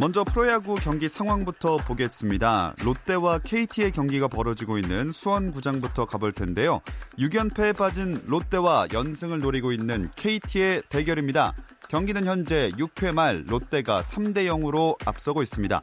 먼저 0.00 0.24
프로야구 0.24 0.76
경기 0.76 1.10
상황부터 1.10 1.76
보겠습니다. 1.76 2.74
롯데와 2.82 3.38
KT의 3.40 3.92
경기가 3.92 4.28
벌어지고 4.28 4.78
있는 4.78 5.12
수원구장부터 5.12 6.06
가볼 6.06 6.32
텐데요. 6.32 6.80
6연패에 7.18 7.76
빠진 7.76 8.18
롯데와 8.24 8.86
연승을 8.94 9.40
노리고 9.40 9.72
있는 9.72 10.10
KT의 10.16 10.84
대결입니다. 10.88 11.52
경기는 11.90 12.24
현재 12.24 12.70
6회 12.78 13.12
말 13.12 13.44
롯데가 13.46 14.00
3대 14.00 14.46
0으로 14.46 14.96
앞서고 15.06 15.42
있습니다. 15.42 15.82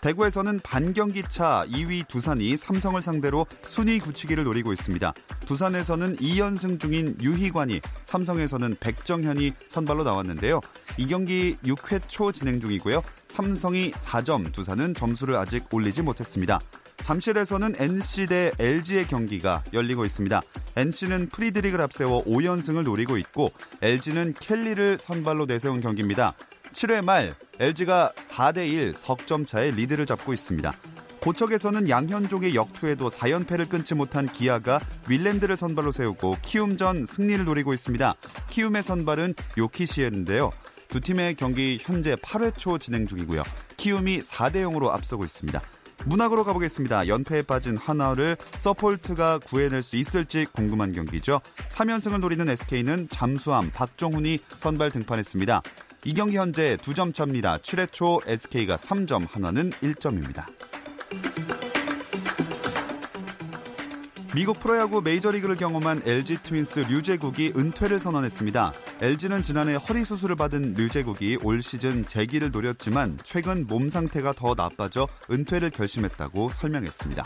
대구에서는 0.00 0.60
반경기차 0.60 1.66
2위 1.68 2.06
두산이 2.06 2.56
삼성을 2.56 3.00
상대로 3.02 3.46
순위 3.64 3.98
굳히기를 3.98 4.44
노리고 4.44 4.72
있습니다. 4.72 5.12
두산에서는 5.44 6.16
2연승 6.16 6.80
중인 6.80 7.16
유희관이 7.20 7.80
삼성에서는 8.04 8.76
백정현이 8.78 9.52
선발로 9.66 10.04
나왔는데요. 10.04 10.60
이 10.98 11.06
경기 11.06 11.56
6회 11.64 12.02
초 12.06 12.32
진행 12.32 12.60
중이고요. 12.60 13.02
삼성이 13.24 13.90
4점, 13.92 14.52
두산은 14.52 14.94
점수를 14.94 15.36
아직 15.36 15.64
올리지 15.72 16.02
못했습니다. 16.02 16.60
잠실에서는 17.02 17.74
NC 17.78 18.26
대 18.26 18.52
LG의 18.58 19.06
경기가 19.06 19.62
열리고 19.72 20.04
있습니다. 20.04 20.42
NC는 20.76 21.28
프리드릭을 21.28 21.80
앞세워 21.80 22.24
5연승을 22.24 22.82
노리고 22.82 23.16
있고 23.18 23.50
LG는 23.80 24.34
켈리를 24.38 24.98
선발로 24.98 25.46
내세운 25.46 25.80
경기입니다. 25.80 26.34
7회 26.72 27.04
말 27.04 27.34
LG가 27.58 28.12
4대1 28.16 28.94
석점 28.94 29.46
차의 29.46 29.72
리드를 29.72 30.06
잡고 30.06 30.32
있습니다. 30.32 30.72
고척에서는 31.20 31.88
양현종의 31.88 32.54
역투에도 32.54 33.08
4연패를 33.08 33.68
끊지 33.68 33.94
못한 33.94 34.26
기아가 34.26 34.80
윌랜드를 35.08 35.56
선발로 35.56 35.92
세우고 35.92 36.36
키움전 36.42 37.06
승리를 37.06 37.44
노리고 37.44 37.74
있습니다. 37.74 38.14
키움의 38.48 38.82
선발은 38.82 39.34
요키시였는데요. 39.58 40.50
두 40.88 41.00
팀의 41.00 41.34
경기 41.34 41.78
현재 41.82 42.14
8회 42.14 42.56
초 42.56 42.78
진행 42.78 43.06
중이고요. 43.06 43.42
키움이 43.76 44.22
4대 44.22 44.62
0으로 44.62 44.88
앞서고 44.88 45.24
있습니다. 45.24 45.60
문학으로 46.06 46.44
가보겠습니다. 46.44 47.08
연패에 47.08 47.42
빠진 47.42 47.76
하나를 47.76 48.36
서폴트가 48.58 49.40
구해낼 49.40 49.82
수 49.82 49.96
있을지 49.96 50.46
궁금한 50.52 50.92
경기죠. 50.92 51.40
3연승을 51.70 52.20
노리는 52.20 52.48
SK는 52.48 53.08
잠수함 53.10 53.70
박정훈이 53.72 54.38
선발 54.56 54.92
등판했습니다. 54.92 55.62
이 56.08 56.14
경기 56.14 56.38
현재 56.38 56.78
2점 56.78 57.12
차입니다. 57.12 57.58
7회 57.58 57.92
초 57.92 58.18
SK가 58.24 58.78
3점, 58.78 59.30
하나는 59.30 59.68
1점입니다. 59.72 60.46
미국 64.34 64.58
프로야구 64.58 65.02
메이저리그를 65.02 65.56
경험한 65.56 66.00
LG 66.06 66.38
트윈스 66.44 66.86
류제국이 66.88 67.52
은퇴를 67.54 68.00
선언했습니다. 68.00 68.72
LG는 69.02 69.42
지난해 69.42 69.74
허리 69.74 70.06
수술을 70.06 70.36
받은 70.36 70.76
류제국이 70.78 71.40
올 71.42 71.60
시즌 71.60 72.06
재기를 72.06 72.52
노렸지만 72.52 73.18
최근 73.22 73.66
몸 73.66 73.90
상태가 73.90 74.32
더 74.32 74.54
나빠져 74.54 75.06
은퇴를 75.30 75.68
결심했다고 75.68 76.48
설명했습니다. 76.52 77.22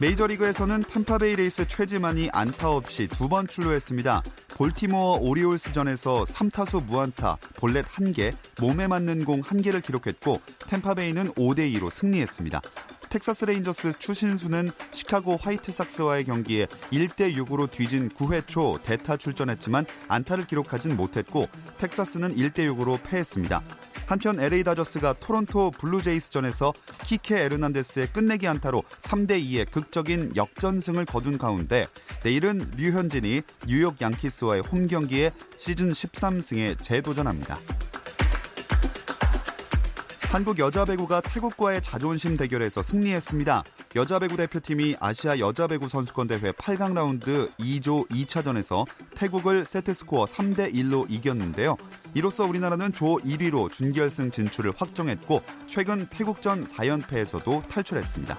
메이저리그에서는 0.00 0.84
템파베이 0.84 1.34
레이스 1.36 1.66
최지만이 1.66 2.30
안타 2.32 2.70
없이 2.70 3.08
두 3.08 3.28
번 3.28 3.46
출루했습니다. 3.48 4.22
볼티모어 4.56 5.18
오리올스전에서 5.20 6.24
3타수 6.24 6.84
무안타, 6.84 7.36
볼넷 7.56 7.84
1개, 7.86 8.32
몸에 8.60 8.86
맞는 8.86 9.24
공 9.24 9.42
1개를 9.42 9.82
기록했고 9.82 10.40
템파베이는 10.68 11.32
5대 11.32 11.74
2로 11.74 11.90
승리했습니다. 11.90 12.60
텍사스 13.10 13.46
레인저스 13.46 13.94
추신수는 13.98 14.70
시카고 14.92 15.36
화이트삭스와의 15.36 16.24
경기에 16.24 16.66
1대 16.92 17.34
6으로 17.36 17.70
뒤진 17.70 18.08
9회 18.10 18.46
초 18.46 18.78
대타 18.84 19.16
출전했지만 19.16 19.84
안타를 20.08 20.46
기록하진 20.46 20.96
못했고 20.96 21.48
텍사스는 21.78 22.36
1대 22.36 22.58
6으로 22.72 23.02
패했습니다. 23.02 23.62
한편 24.08 24.40
LA 24.40 24.64
다저스가 24.64 25.12
토론토 25.20 25.70
블루제이스전에서 25.72 26.72
키케 27.04 27.40
에르난데스의 27.44 28.10
끝내기 28.10 28.48
안타로 28.48 28.82
3대 29.02 29.32
2의 29.44 29.70
극적인 29.70 30.32
역전승을 30.34 31.04
거둔 31.04 31.36
가운데 31.36 31.86
내일은 32.24 32.70
류현진이 32.78 33.42
뉴욕 33.66 34.00
양키스와의 34.00 34.62
홈 34.62 34.86
경기에 34.86 35.30
시즌 35.58 35.92
13승에 35.92 36.82
재도전합니다. 36.82 37.58
한국 40.30 40.58
여자 40.58 40.86
배구가 40.86 41.20
태국과의 41.20 41.82
자존심 41.82 42.38
대결에서 42.38 42.82
승리했습니다. 42.82 43.62
여자 43.96 44.18
배구 44.18 44.36
대표팀이 44.36 44.96
아시아 45.00 45.38
여자 45.38 45.66
배구 45.66 45.88
선수권 45.88 46.28
대회 46.28 46.52
8강 46.52 46.92
라운드 46.92 47.50
2조 47.58 48.06
2차전에서 48.10 48.86
태국을 49.14 49.64
세트 49.64 49.94
스코어 49.94 50.26
3대 50.26 50.74
1로 50.74 51.06
이겼는데요. 51.08 51.76
이로써 52.12 52.44
우리나라는 52.44 52.92
조 52.92 53.16
1위로 53.16 53.72
준결승 53.72 54.30
진출을 54.30 54.74
확정했고 54.76 55.40
최근 55.66 56.06
태국전 56.10 56.66
4연패에서도 56.66 57.66
탈출했습니다. 57.68 58.36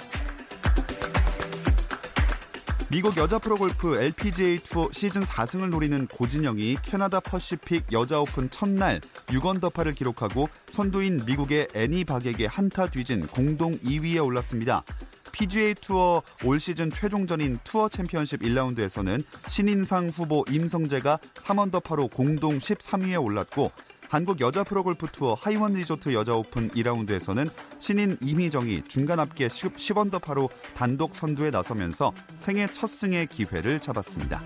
미국 2.92 3.18
여자 3.18 3.38
프로골프 3.38 4.02
LPGA 4.02 4.60
투어 4.60 4.90
시즌 4.92 5.24
4승을 5.24 5.70
노리는 5.70 6.08
고진영이 6.08 6.78
캐나다 6.84 7.20
퍼시픽 7.20 7.92
여자 7.92 8.20
오픈 8.20 8.50
첫날 8.50 9.00
6언더파를 9.28 9.96
기록하고 9.96 10.50
선두인 10.70 11.26
미국의 11.26 11.68
애니 11.76 12.06
박에게 12.06 12.46
한타 12.48 12.88
뒤진 12.88 13.28
공동 13.28 13.78
2위에 13.80 14.24
올랐습니다. 14.24 14.84
PGA 15.32 15.76
투어 15.76 16.22
올 16.44 16.60
시즌 16.60 16.92
최종전인 16.92 17.60
투어 17.64 17.90
챔피언십 17.90 18.42
1라운드에서는 18.42 19.24
신인상 19.48 20.10
후보 20.10 20.44
임성재가 20.50 21.20
3언더파로 21.36 22.12
공동 22.12 22.60
13위에 22.60 23.24
올랐고 23.24 23.72
한국 24.10 24.42
여자 24.42 24.64
프로골프 24.64 25.08
투어 25.12 25.36
하이원 25.36 25.74
리조트 25.74 26.14
여자 26.14 26.34
오픈 26.36 26.70
2라운드에서는 26.70 27.52
신인 27.80 28.18
이미정이 28.22 28.86
중간 28.88 29.20
합계 29.20 29.48
10언더파로 29.48 30.50
단독 30.74 31.14
선두에 31.14 31.52
나서면서 31.52 32.12
생애 32.40 32.66
첫 32.72 32.88
승의 32.88 33.28
기회를 33.28 33.80
잡았습니다. 33.80 34.42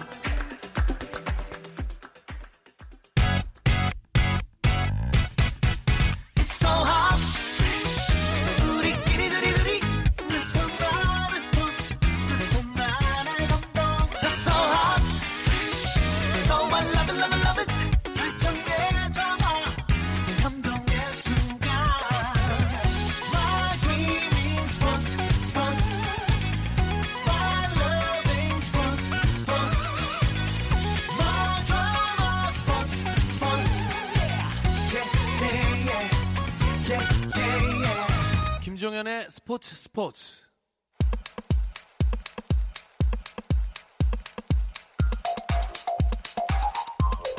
김종현의 38.83 39.27
스포츠 39.29 39.73
스포츠. 39.75 40.41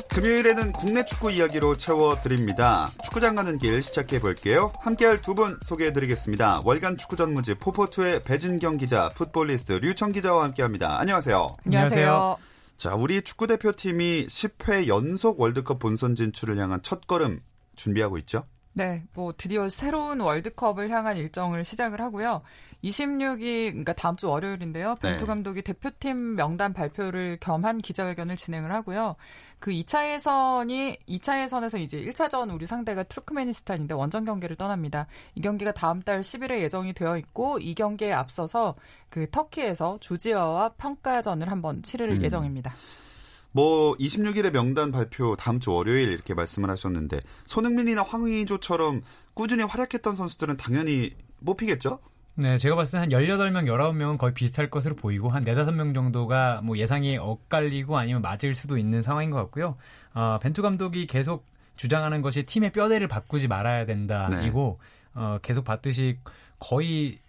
금요일에는 0.09 0.71
국내 0.71 1.05
축구 1.05 1.29
이야기로 1.29 1.77
채워드립니다. 1.77 2.87
축구장 3.03 3.35
가는 3.35 3.59
길 3.59 3.83
시작해 3.83 4.19
볼게요. 4.19 4.73
함께할 4.79 5.21
두 5.21 5.35
분 5.35 5.59
소개해 5.61 5.93
드리겠습니다. 5.93 6.61
월간 6.65 6.97
축구 6.97 7.15
전문지 7.15 7.53
포포투의 7.53 8.23
배진경 8.23 8.77
기자, 8.77 9.11
풋볼리스트 9.13 9.73
류청 9.73 10.13
기자와 10.13 10.45
함께합니다. 10.45 10.97
안녕하세요. 10.99 11.47
안녕하세요. 11.67 12.37
자, 12.77 12.95
우리 12.95 13.21
축구 13.21 13.45
대표팀이 13.45 14.25
10회 14.25 14.87
연속 14.87 15.39
월드컵 15.39 15.77
본선 15.77 16.15
진출을 16.15 16.57
향한 16.57 16.81
첫 16.81 17.05
걸음 17.05 17.39
준비하고 17.75 18.17
있죠? 18.19 18.47
네, 18.77 19.05
뭐 19.13 19.33
드디어 19.37 19.69
새로운 19.69 20.19
월드컵을 20.19 20.89
향한 20.89 21.15
일정을 21.15 21.63
시작을 21.63 22.01
하고요. 22.01 22.41
26일, 22.83 23.69
그러니까 23.69 23.93
다음 23.93 24.17
주 24.17 24.27
월요일인데요. 24.27 24.95
벤투 24.95 25.23
네. 25.23 25.27
감독이 25.27 25.61
대표팀 25.61 26.35
명단 26.35 26.73
발표를 26.73 27.37
겸한 27.39 27.79
기자회견을 27.79 28.35
진행을 28.35 28.73
하고요. 28.73 29.15
그 29.59 29.71
2차 29.71 30.11
예선이 30.11 30.97
2차 31.07 31.41
예선에서 31.41 31.77
이제 31.77 32.03
1차전 32.03 32.53
우리 32.53 32.67
상대가 32.67 33.03
투르크메니스탄인데 33.03 33.93
원정 33.93 34.25
경기를 34.25 34.57
떠납니다. 34.57 35.07
이 35.35 35.41
경기가 35.41 35.71
다음 35.71 36.01
달 36.01 36.19
10일에 36.19 36.59
예정이 36.59 36.91
되어 36.91 37.17
있고 37.17 37.59
이 37.59 37.75
경기에 37.75 38.11
앞서서 38.11 38.75
그 39.09 39.29
터키에서 39.31 39.99
조지아와 40.01 40.73
평가전을 40.73 41.49
한번 41.49 41.81
치를 41.81 42.09
음. 42.11 42.21
예정입니다. 42.21 42.73
뭐 43.55 43.95
26일에 43.95 44.51
명단 44.51 44.91
발표 44.91 45.37
다음 45.37 45.61
주 45.61 45.71
월요일 45.71 46.11
이렇게 46.11 46.33
말씀을 46.33 46.69
하셨는데 46.69 47.21
손흥민이나 47.45 48.03
황의조처럼 48.03 49.01
꾸준히 49.33 49.63
활약했던 49.63 50.17
선수들은 50.17 50.57
당연히 50.57 51.11
뽑히겠죠? 51.45 51.99
네, 52.33 52.57
제가 52.57 52.75
봤을 52.75 52.91
때 52.91 52.97
한 52.97 53.09
18명, 53.11 53.63
19명은 53.63 54.17
거의 54.17 54.33
비슷할 54.33 54.69
것으로 54.69 54.97
보이고 54.97 55.29
한 55.29 55.45
4, 55.45 55.53
5명 55.53 55.93
정도가 55.93 56.59
뭐 56.65 56.77
예상이 56.77 57.17
엇갈리고 57.17 57.97
아니면 57.97 58.21
맞을 58.21 58.53
수도 58.55 58.77
있는 58.77 59.01
상황인 59.01 59.29
것 59.29 59.37
같고요. 59.37 59.77
어, 60.13 60.37
벤투 60.41 60.61
감독이 60.61 61.07
계속 61.07 61.45
주장하는 61.77 62.21
것이 62.21 62.43
팀의 62.43 62.73
뼈대를 62.73 63.07
바꾸지 63.07 63.47
말아야 63.47 63.85
된다. 63.85 64.27
네. 64.29 64.47
이고 64.47 64.79
어, 65.13 65.37
계속 65.41 65.63
봤듯이 65.63 66.17
거의 66.59 67.19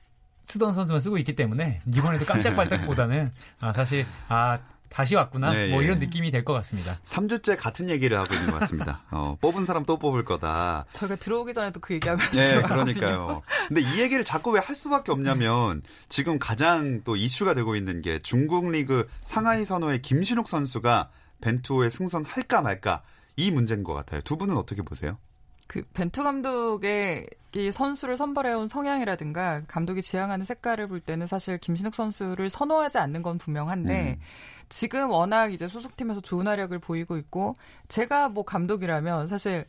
쓰던 0.43 0.75
선수만 0.75 1.01
쓰고 1.01 1.19
있기 1.19 1.37
때문에 1.37 1.83
이번에도 1.95 2.25
깜짝발짝보다는 2.25 3.31
아, 3.61 3.73
사실 3.73 4.05
아 4.29 4.59
다시 4.89 5.15
왔구나 5.15 5.53
네, 5.53 5.71
뭐 5.71 5.81
예. 5.83 5.87
이런 5.87 5.99
느낌이 5.99 6.31
될 6.31 6.45
것 6.45 6.53
같습니다. 6.55 6.99
3주째 7.05 7.57
같은 7.59 7.91
얘기를 7.91 8.19
하고 8.19 8.33
있는 8.35 8.51
것 8.51 8.61
같습니다. 8.61 9.03
어, 9.11 9.37
뽑은 9.41 9.65
사람 9.67 9.85
또 9.85 9.99
뽑을 9.99 10.25
거다. 10.25 10.85
저희가 10.93 11.17
들어오기 11.17 11.53
전에도 11.53 11.81
그 11.81 11.95
얘기하고 11.95 12.21
네, 12.33 12.47
있어요. 12.49 12.63
그러니까요. 12.63 13.43
근데 13.69 13.81
이 13.83 14.01
얘기를 14.01 14.23
자꾸 14.25 14.51
왜 14.53 14.61
할 14.61 14.75
수밖에 14.75 15.13
없냐면 15.13 15.83
지금 16.09 16.39
가장 16.39 17.03
또 17.05 17.15
이슈가 17.17 17.55
되고 17.55 17.77
있는 17.77 18.03
게 18.03 18.19
중국 18.21 18.71
리그 18.71 19.09
상하이 19.23 19.65
선호의 19.65 20.03
김신욱 20.03 20.49
선수가 20.49 21.11
벤투호에 21.41 21.91
승선할까 21.91 22.63
말까 22.63 23.03
이 23.37 23.51
문제인 23.51 23.85
것 23.85 23.93
같아요. 23.93 24.21
두 24.23 24.37
분은 24.37 24.57
어떻게 24.57 24.83
보세요? 24.83 25.19
그 25.67 25.83
벤투 25.95 26.23
감독의 26.23 27.27
이 27.55 27.71
선수를 27.71 28.17
선발해온 28.19 28.69
성향이라든가 28.69 29.63
감독이 29.67 30.03
지향하는 30.03 30.45
색깔을 30.45 30.89
볼 30.89 31.01
때는 31.01 31.27
사실 31.27 31.57
김신욱 31.59 31.95
선수를 31.95 32.51
선호하지 32.51 32.99
않는 32.99 33.23
건 33.23 33.39
분명한데 33.39 34.19
음. 34.19 34.21
지금 34.69 35.11
워낙 35.11 35.53
이제 35.53 35.67
소속팀에서 35.67 36.21
좋은 36.21 36.47
활약을 36.47 36.79
보이고 36.81 37.17
있고 37.17 37.55
제가 37.89 38.29
뭐 38.29 38.45
감독이라면 38.45 39.29
사실 39.29 39.65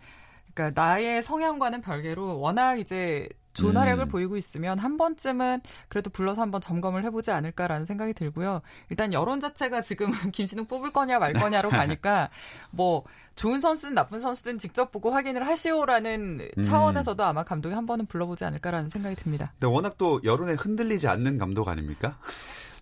그러니까 0.53 0.81
나의 0.81 1.23
성향과는 1.23 1.81
별개로 1.81 2.39
워낙 2.39 2.79
이제 2.79 3.29
좋은 3.53 3.75
음. 3.75 3.77
활약을 3.77 4.07
보이고 4.07 4.37
있으면 4.37 4.79
한 4.79 4.97
번쯤은 4.97 5.61
그래도 5.87 6.09
불러서 6.09 6.41
한번 6.41 6.61
점검을 6.61 7.03
해보지 7.05 7.31
않을까라는 7.31 7.85
생각이 7.85 8.13
들고요. 8.13 8.61
일단 8.89 9.13
여론 9.13 9.39
자체가 9.39 9.81
지금 9.81 10.11
김신욱 10.31 10.67
뽑을 10.67 10.91
거냐 10.91 11.19
말 11.19 11.33
거냐로 11.33 11.69
가니까 11.69 12.29
뭐 12.71 13.03
좋은 13.35 13.59
선수든 13.59 13.93
나쁜 13.93 14.19
선수든 14.19 14.59
직접 14.59 14.91
보고 14.91 15.11
확인을 15.11 15.47
하시오라는 15.47 16.49
음. 16.57 16.63
차원에서도 16.63 17.23
아마 17.23 17.43
감독이 17.43 17.73
한 17.73 17.85
번은 17.85 18.05
불러보지 18.05 18.45
않을까라는 18.45 18.89
생각이 18.89 19.15
듭니다. 19.15 19.51
근데 19.53 19.67
워낙 19.67 19.97
또 19.97 20.21
여론에 20.23 20.53
흔들리지 20.53 21.07
않는 21.07 21.37
감독 21.37 21.67
아닙니까? 21.67 22.17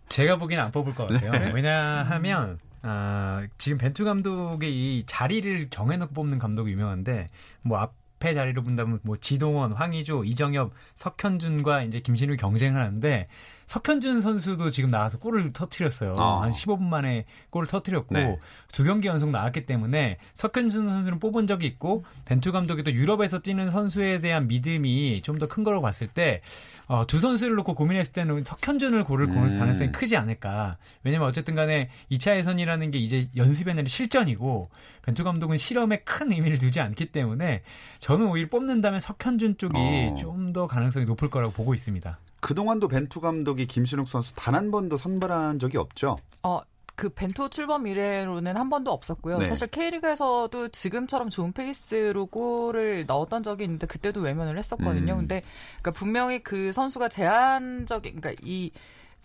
제가 0.10 0.38
보기엔 0.38 0.60
안 0.60 0.72
뽑을 0.72 0.94
것 0.94 1.08
같아요. 1.08 1.32
네. 1.32 1.52
왜냐하면 1.54 2.60
아, 2.82 3.48
지금 3.58 3.80
벤투 3.80 4.06
감독의 4.06 4.72
이 4.72 5.04
자리를 5.08 5.70
정해놓고 5.70 6.14
뽑는 6.14 6.38
감독이 6.38 6.72
유명한데 6.72 7.28
뭐 7.64 7.80
앞 7.80 8.05
에 8.24 8.34
자리로 8.34 8.64
본다면 8.64 9.00
뭐 9.04 9.18
지동원, 9.18 9.74
황의조, 9.74 10.24
이정엽, 10.24 10.72
석현준과 10.96 11.84
이제 11.84 12.00
김신우 12.00 12.38
경쟁을 12.38 12.82
하는데 12.82 13.28
석현준 13.66 14.22
선수도 14.22 14.70
지금 14.70 14.90
나와서 14.92 15.18
골을 15.20 15.54
터트렸어요. 15.54 16.14
어. 16.14 16.42
한 16.42 16.52
15분 16.52 16.84
만에 16.84 17.26
골을 17.50 17.68
터트렸고 17.68 18.14
네. 18.14 18.38
두 18.72 18.84
경기 18.84 19.08
연속 19.08 19.30
나왔기 19.32 19.66
때문에 19.66 20.18
석현준 20.36 20.86
선수는 20.88 21.20
뽑은 21.20 21.48
적이 21.48 21.68
있고 21.68 22.04
벤투 22.26 22.52
감독이 22.52 22.84
또 22.84 22.92
유럽에서 22.92 23.40
뛰는 23.40 23.70
선수에 23.72 24.20
대한 24.20 24.48
믿음이 24.48 25.22
좀 25.24 25.40
더 25.40 25.48
큰 25.48 25.64
거라고 25.64 25.82
봤을 25.82 26.08
때 26.08 26.42
어, 26.88 27.06
두 27.08 27.20
선수를 27.20 27.56
놓고 27.56 27.76
고민했을 27.76 28.14
때는 28.14 28.44
석현준을 28.44 29.04
고를 29.04 29.28
음. 29.28 29.58
가능성이 29.58 29.92
크지 29.92 30.18
않을까. 30.18 30.78
왜냐면 31.04 31.28
어쨌든 31.28 31.56
간에 31.56 31.90
2차 32.12 32.36
예선이라는 32.38 32.92
게 32.92 33.00
이제 33.00 33.28
연습이 33.36 33.72
아니라 33.72 33.88
실전이고 33.88 34.70
벤투 35.04 35.24
감독은 35.24 35.58
실험에 35.58 35.98
큰 35.98 36.32
의미를 36.32 36.58
두지 36.58 36.80
않기 36.80 37.08
때문에 37.08 37.64
저는 38.00 38.28
오히려 38.28 38.50
뽑는다면 38.50 39.00
석현준 39.00 39.58
쪽이 39.58 39.76
어. 39.78 40.16
좀더 40.16 40.68
가능성이 40.68 41.06
높을 41.06 41.30
거라고 41.30 41.54
보고 41.54 41.74
있습니다. 41.74 42.18
그동안도 42.46 42.88
벤투 42.90 43.22
감독이 43.22 43.66
김신욱 43.66 44.08
선수 44.08 44.32
단 44.36 44.54
한 44.54 44.70
번도 44.70 44.98
선발한 44.98 45.58
적이 45.58 45.80
없죠. 45.80 46.18
어, 46.44 46.62
그 46.96 47.10
벤투 47.10 47.50
출범 47.50 47.88
이래로는 47.88 48.56
한 48.56 48.70
번도 48.70 48.92
없었고요. 48.92 49.40
네. 49.40 49.46
사실 49.46 49.68
K리그에서도 49.68 50.68
지금처럼 50.68 51.32
좋은 51.32 51.52
페이스로 51.54 52.28
골을 52.28 53.06
넣었던 53.08 53.42
적이 53.42 53.64
있는데 53.64 53.88
그때도 53.88 54.22
외면을 54.22 54.60
했었거든요. 54.60 55.14
음. 55.14 55.18
근데 55.22 55.42
그러니까 55.82 55.92
분명히 55.92 56.44
그 56.44 56.72
선수가 56.72 57.10
제한적인 57.10 58.22
그러니까 58.22 58.40
이 58.46 58.70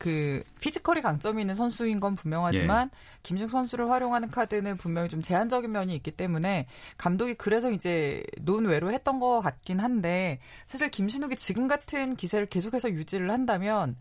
그 0.01 0.43
피지컬이 0.61 1.03
강점이 1.03 1.43
있는 1.43 1.55
선수인 1.55 2.01
건 2.01 2.15
분명하지만 2.15 2.89
예. 2.91 2.99
김승 3.23 3.49
선수를 3.49 3.91
활용하는 3.91 4.31
카드는 4.31 4.79
분명히 4.79 5.11
좀 5.11 5.21
제한적인 5.21 5.71
면이 5.71 5.95
있기 5.97 6.13
때문에 6.13 6.67
감독이 6.97 7.35
그래서 7.35 7.71
이제 7.71 8.25
논외로 8.41 8.93
했던 8.93 9.21
것 9.21 9.43
같긴 9.43 9.79
한데 9.79 10.39
사실 10.67 10.91
김신욱이 10.91 11.37
지금 11.37 11.69
같은 11.69 12.17
기세를 12.17 12.47
계속해서 12.47 12.91
유지를 12.93 13.31
한다면 13.31 13.95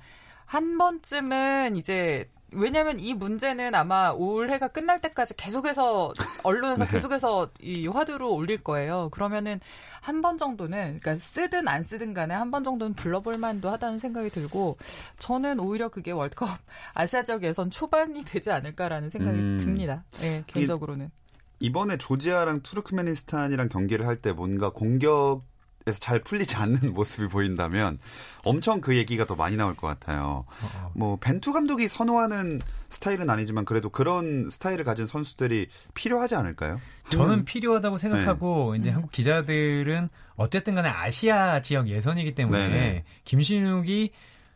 한 0.46 0.78
번쯤은 0.78 1.76
이제 1.76 2.30
왜냐하면 2.52 3.00
이 3.00 3.14
문제는 3.14 3.76
아마 3.76 4.10
올해가 4.10 4.68
끝날 4.68 5.00
때까지 5.02 5.36
계속해서 5.36 6.14
언론에서 6.44 6.86
네. 6.86 6.92
계속해서 6.92 7.50
이 7.62 7.88
화두로 7.88 8.34
올릴 8.34 8.64
거예요. 8.64 9.10
그러면은 9.12 9.60
한 10.02 10.22
번 10.22 10.38
정도는 10.38 11.00
그러니까 11.00 11.18
쓰든 11.18 11.68
안 11.68 11.84
쓰든 11.84 12.14
간에 12.14 12.34
한 12.34 12.52
번 12.52 12.64
정도는 12.64 12.94
불러볼 12.96 13.38
만도 13.38 13.70
하다는 13.70 14.00
생각이 14.00 14.30
들고 14.30 14.78
저는 15.20 15.60
오히려 15.60 15.90
그게 15.90 16.12
월드컵 16.12 16.48
아시아 16.94 17.24
지역 17.24 17.44
예선 17.44 17.70
초반이 17.70 18.22
되지 18.22 18.50
않을까라는 18.52 19.10
생각이 19.10 19.38
음. 19.38 19.60
듭니다. 19.62 20.04
예, 20.22 20.44
개인적으로는. 20.48 21.12
이번에 21.60 21.98
조지아랑 21.98 22.62
투르크메니스탄이랑 22.62 23.68
경기를 23.70 24.08
할 24.08 24.22
때 24.22 24.32
뭔가 24.32 24.70
공격 24.72 25.44
에서 25.90 26.00
잘 26.00 26.20
풀리지 26.20 26.56
않는 26.56 26.94
모습이 26.94 27.28
보인다면 27.28 28.00
엄청 28.44 28.82
그 28.82 28.96
얘기가 28.96 29.26
더 29.26 29.36
많이 29.36 29.58
나올 29.58 29.76
것 29.76 29.88
같아요. 29.88 30.46
뭐 30.94 31.18
벤투 31.18 31.54
감독이 31.54 31.88
선호하는 31.88 32.62
스타일은 32.90 33.30
아니지만 33.30 33.66
그래도 33.66 33.90
그런 33.90 34.50
스타일을 34.50 34.84
가진 34.84 35.06
선수들이 35.06 35.68
필요하지 35.94 36.36
않을까요? 36.36 36.80
저는 37.10 37.46
필요하다고 37.46 37.98
생각하고 37.98 38.76
이제 38.76 38.90
한국 38.90 39.12
기자들은 39.12 40.10
어쨌든 40.36 40.76
간에 40.76 40.90
아시아 40.90 41.62
지역 41.62 41.88
예선이기 41.88 42.34
때문에 42.34 42.68
네. 42.70 43.04
김신욱이 43.26 44.12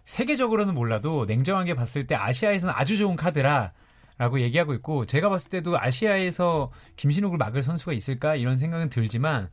세계적으로는 0.05 0.73
몰라도 0.73 1.25
냉정하게 1.25 1.75
봤을 1.75 2.07
때 2.07 2.15
아시아에서는 2.15 2.73
아주 2.75 2.97
좋은 2.97 3.15
카드라 3.15 3.71
라고 4.17 4.39
얘기하고 4.39 4.73
있고 4.75 5.05
제가 5.05 5.29
봤을 5.29 5.49
때도 5.49 5.79
아시아에서 5.79 6.71
김신욱을 6.97 7.37
막을 7.37 7.63
선수가 7.63 7.93
있을까 7.93 8.35
이런 8.35 8.57
생각은 8.57 8.89
들지만 8.89 9.49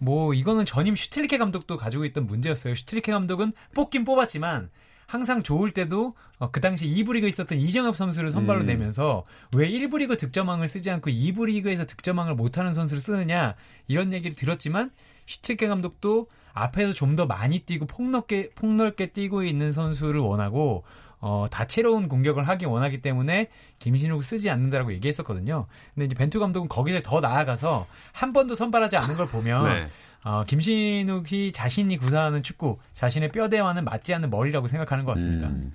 뭐 0.00 0.32
이거는 0.34 0.64
전임 0.64 0.96
슈틸리케 0.96 1.38
감독도 1.38 1.76
가지고 1.76 2.04
있던 2.06 2.26
문제였어요. 2.26 2.74
슈틸리케 2.74 3.12
감독은 3.12 3.52
뽑긴 3.74 4.04
뽑았지만 4.04 4.70
항상 5.06 5.42
좋을 5.42 5.72
때도 5.72 6.14
어, 6.38 6.50
그 6.50 6.60
당시 6.60 6.86
2부 6.86 7.12
리그에 7.14 7.28
있었던 7.28 7.58
이정엽 7.58 7.96
선수를 7.96 8.30
선발로 8.30 8.60
음. 8.60 8.66
내면서 8.66 9.24
왜 9.54 9.68
1부 9.68 9.98
리그 9.98 10.16
득점왕을 10.16 10.68
쓰지 10.68 10.90
않고 10.90 11.10
2부 11.10 11.46
리그에서 11.46 11.84
득점왕을 11.84 12.34
못하는 12.34 12.72
선수를 12.72 13.00
쓰느냐 13.00 13.56
이런 13.88 14.12
얘기를 14.12 14.34
들었지만 14.36 14.90
슈틸케 15.26 15.66
감독도 15.68 16.28
앞에서 16.52 16.92
좀 16.92 17.16
더 17.16 17.26
많이 17.26 17.60
뛰고 17.60 17.86
폭넓게 17.86 18.50
폭넓게 18.54 19.06
뛰고 19.06 19.42
있는 19.44 19.72
선수를 19.72 20.20
원하고 20.20 20.84
어, 21.20 21.46
다채로운 21.50 22.08
공격을 22.08 22.48
하기 22.48 22.64
원하기 22.64 23.02
때문에 23.02 23.48
김신욱을 23.78 24.24
쓰지 24.24 24.48
않는다라고 24.50 24.92
얘기했었거든요. 24.94 25.66
근데 25.94 26.06
이제 26.06 26.14
벤투 26.14 26.40
감독은 26.40 26.68
거기서 26.68 27.00
더 27.02 27.20
나아가서 27.20 27.86
한 28.12 28.32
번도 28.32 28.54
선발하지 28.54 28.96
않는 28.96 29.16
걸 29.16 29.26
보면 29.26 29.64
네. 29.68 29.88
어, 30.24 30.44
김신욱이 30.44 31.52
자신이 31.52 31.96
구사하는 31.96 32.42
축구, 32.42 32.78
자신의 32.94 33.32
뼈대와는 33.32 33.84
맞지 33.84 34.14
않는 34.14 34.30
머리라고 34.30 34.66
생각하는 34.66 35.04
것 35.04 35.14
같습니다. 35.14 35.48
음. 35.48 35.72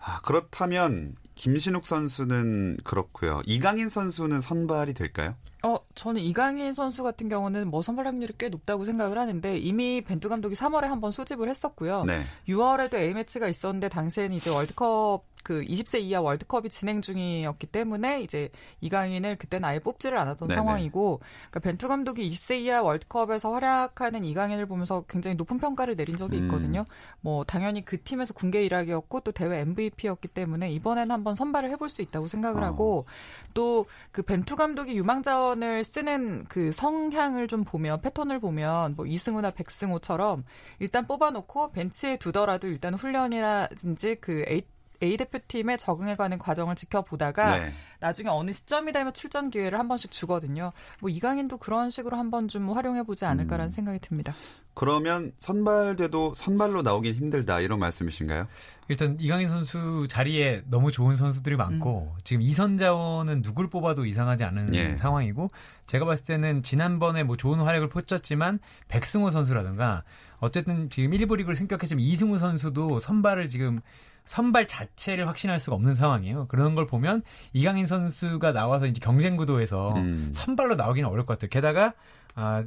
아, 0.00 0.20
그렇다면 0.22 1.14
김신욱 1.34 1.84
선수는 1.86 2.78
그렇고요. 2.82 3.42
이강인 3.46 3.88
선수는 3.88 4.40
선발이 4.40 4.94
될까요? 4.94 5.34
어, 5.62 5.77
저는 5.98 6.22
이강인 6.22 6.72
선수 6.72 7.02
같은 7.02 7.28
경우는 7.28 7.68
뭐 7.68 7.82
선발 7.82 8.06
확률이 8.06 8.32
꽤 8.38 8.48
높다고 8.48 8.84
생각을 8.84 9.18
하는데 9.18 9.58
이미 9.58 10.00
벤투 10.00 10.28
감독이 10.28 10.54
3월에 10.54 10.82
한번 10.82 11.10
소집을 11.10 11.48
했었고요. 11.48 12.04
네. 12.04 12.22
6월에도 12.48 12.94
A매치가 12.94 13.48
있었는데 13.48 13.88
당시에는 13.88 14.36
이제 14.36 14.48
월드컵 14.48 15.24
그 15.48 15.62
20세 15.62 16.02
이하 16.02 16.20
월드컵이 16.20 16.68
진행 16.68 17.00
중이었기 17.00 17.68
때문에 17.68 18.20
이제 18.20 18.50
이강인을 18.82 19.36
그때는 19.36 19.66
아예 19.66 19.78
뽑지를 19.78 20.18
않았던 20.18 20.48
네네. 20.48 20.58
상황이고 20.58 21.20
그러니까 21.20 21.60
벤투 21.60 21.88
감독이 21.88 22.28
20세 22.28 22.58
이하 22.58 22.82
월드컵에서 22.82 23.50
활약하는 23.54 24.24
이강인을 24.24 24.66
보면서 24.66 25.04
굉장히 25.08 25.36
높은 25.36 25.56
평가를 25.56 25.96
내린 25.96 26.18
적이 26.18 26.36
음. 26.36 26.44
있거든요. 26.44 26.84
뭐 27.22 27.44
당연히 27.44 27.82
그 27.82 27.98
팀에서 28.02 28.34
군계 28.34 28.62
일학이었고 28.66 29.20
또 29.20 29.32
대회 29.32 29.60
MVP였기 29.60 30.28
때문에 30.28 30.70
이번에는 30.70 31.10
한번 31.10 31.34
선발을 31.34 31.70
해볼 31.70 31.88
수 31.88 32.02
있다고 32.02 32.26
생각을 32.26 32.62
어. 32.62 32.66
하고 32.66 33.06
또 33.54 33.86
그 34.12 34.22
벤투 34.22 34.56
감독이 34.56 34.96
유망자원을 34.96 35.84
쓰는 35.84 36.44
그 36.48 36.72
성향을 36.72 37.48
좀 37.48 37.64
보면 37.64 38.00
패턴을 38.00 38.40
보면 38.40 38.96
뭐 38.96 39.06
이승우나 39.06 39.50
백승호처럼 39.50 40.44
일단 40.78 41.06
뽑아놓고 41.06 41.72
벤치에 41.72 42.16
두더라도 42.16 42.68
일단 42.68 42.94
훈련이라든지 42.94 44.16
그 44.20 44.44
A 44.48 44.62
A 45.02 45.16
대표팀에 45.16 45.76
적응해가는 45.76 46.38
과정을 46.38 46.74
지켜보다가 46.74 47.58
네. 47.58 47.72
나중에 48.00 48.28
어느 48.28 48.52
시점이 48.52 48.92
되면 48.92 49.12
출전 49.12 49.50
기회를 49.50 49.78
한 49.78 49.88
번씩 49.88 50.10
주거든요. 50.10 50.72
뭐 51.00 51.10
이강인도 51.10 51.58
그런 51.58 51.90
식으로 51.90 52.16
한 52.16 52.30
번 52.30 52.48
좀 52.48 52.70
활용해보지 52.70 53.24
않을까라는 53.24 53.70
음. 53.70 53.72
생각이 53.72 53.98
듭니다. 54.00 54.34
그러면 54.74 55.32
선발돼도 55.38 56.34
선발로 56.36 56.82
나오긴 56.82 57.14
힘들다 57.14 57.60
이런 57.60 57.78
말씀이신가요? 57.80 58.46
일단 58.88 59.16
이강인 59.20 59.48
선수 59.48 60.06
자리에 60.08 60.62
너무 60.66 60.90
좋은 60.92 61.16
선수들이 61.16 61.56
많고 61.56 62.14
지금 62.24 62.40
이선 62.42 62.78
자원은 62.78 63.42
누굴 63.42 63.68
뽑아도 63.68 64.06
이상하지 64.06 64.44
않은 64.44 64.74
예. 64.74 64.96
상황이고 64.98 65.48
제가 65.86 66.04
봤을 66.06 66.24
때는 66.26 66.62
지난번에 66.62 67.22
뭐 67.24 67.36
좋은 67.36 67.58
활약을 67.58 67.88
펼쳤지만 67.90 68.60
백승호 68.88 69.30
선수라든가 69.30 70.04
어쨌든 70.38 70.88
지금 70.90 71.10
1부 71.10 71.36
리그를 71.36 71.56
승격했지만 71.56 72.00
이승우 72.00 72.38
선수도 72.38 73.00
선발을 73.00 73.48
지금 73.48 73.80
선발 74.28 74.66
자체를 74.68 75.26
확신할 75.26 75.58
수가 75.58 75.74
없는 75.76 75.94
상황이에요. 75.94 76.48
그런 76.48 76.74
걸 76.74 76.86
보면 76.86 77.22
이강인 77.54 77.86
선수가 77.86 78.52
나와서 78.52 78.86
이제 78.86 79.00
경쟁 79.02 79.36
구도에서 79.38 79.94
음. 79.96 80.30
선발로 80.34 80.74
나오기는 80.74 81.08
어려울 81.08 81.24
것 81.24 81.38
같아요. 81.38 81.48
게다가 81.48 81.94
아 82.34 82.62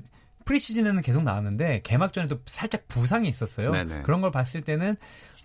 프리시즌에는 0.45 1.03
계속 1.03 1.21
나왔는데 1.21 1.81
개막전에 1.83 2.27
도 2.27 2.39
살짝 2.47 2.87
부상이 2.87 3.29
있었어요. 3.29 3.71
네네. 3.71 4.01
그런 4.01 4.21
걸 4.21 4.31
봤을 4.31 4.61
때는 4.61 4.95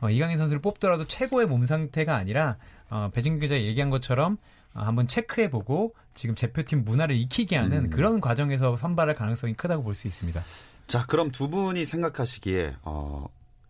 어, 0.00 0.08
이강인 0.08 0.38
선수를 0.38 0.62
뽑더라도 0.62 1.06
최고의 1.06 1.46
몸 1.46 1.66
상태가 1.66 2.16
아니라 2.16 2.56
어, 2.88 3.10
배진규 3.12 3.40
기자 3.40 3.56
얘기한 3.56 3.90
것처럼 3.90 4.38
어, 4.72 4.80
한번 4.80 5.06
체크해보고 5.06 5.94
지금 6.14 6.34
대표팀 6.34 6.84
문화를 6.86 7.14
익히게 7.14 7.56
하는 7.56 7.84
음. 7.84 7.90
그런 7.90 8.22
과정에서 8.22 8.78
선발할 8.78 9.14
가능성이 9.16 9.52
크다고 9.52 9.82
볼 9.82 9.94
수 9.94 10.08
있습니다. 10.08 10.42
자, 10.86 11.04
그럼 11.06 11.30
두 11.30 11.50
분이 11.50 11.84
생각하시기에 11.84 12.76
어, 12.82 13.26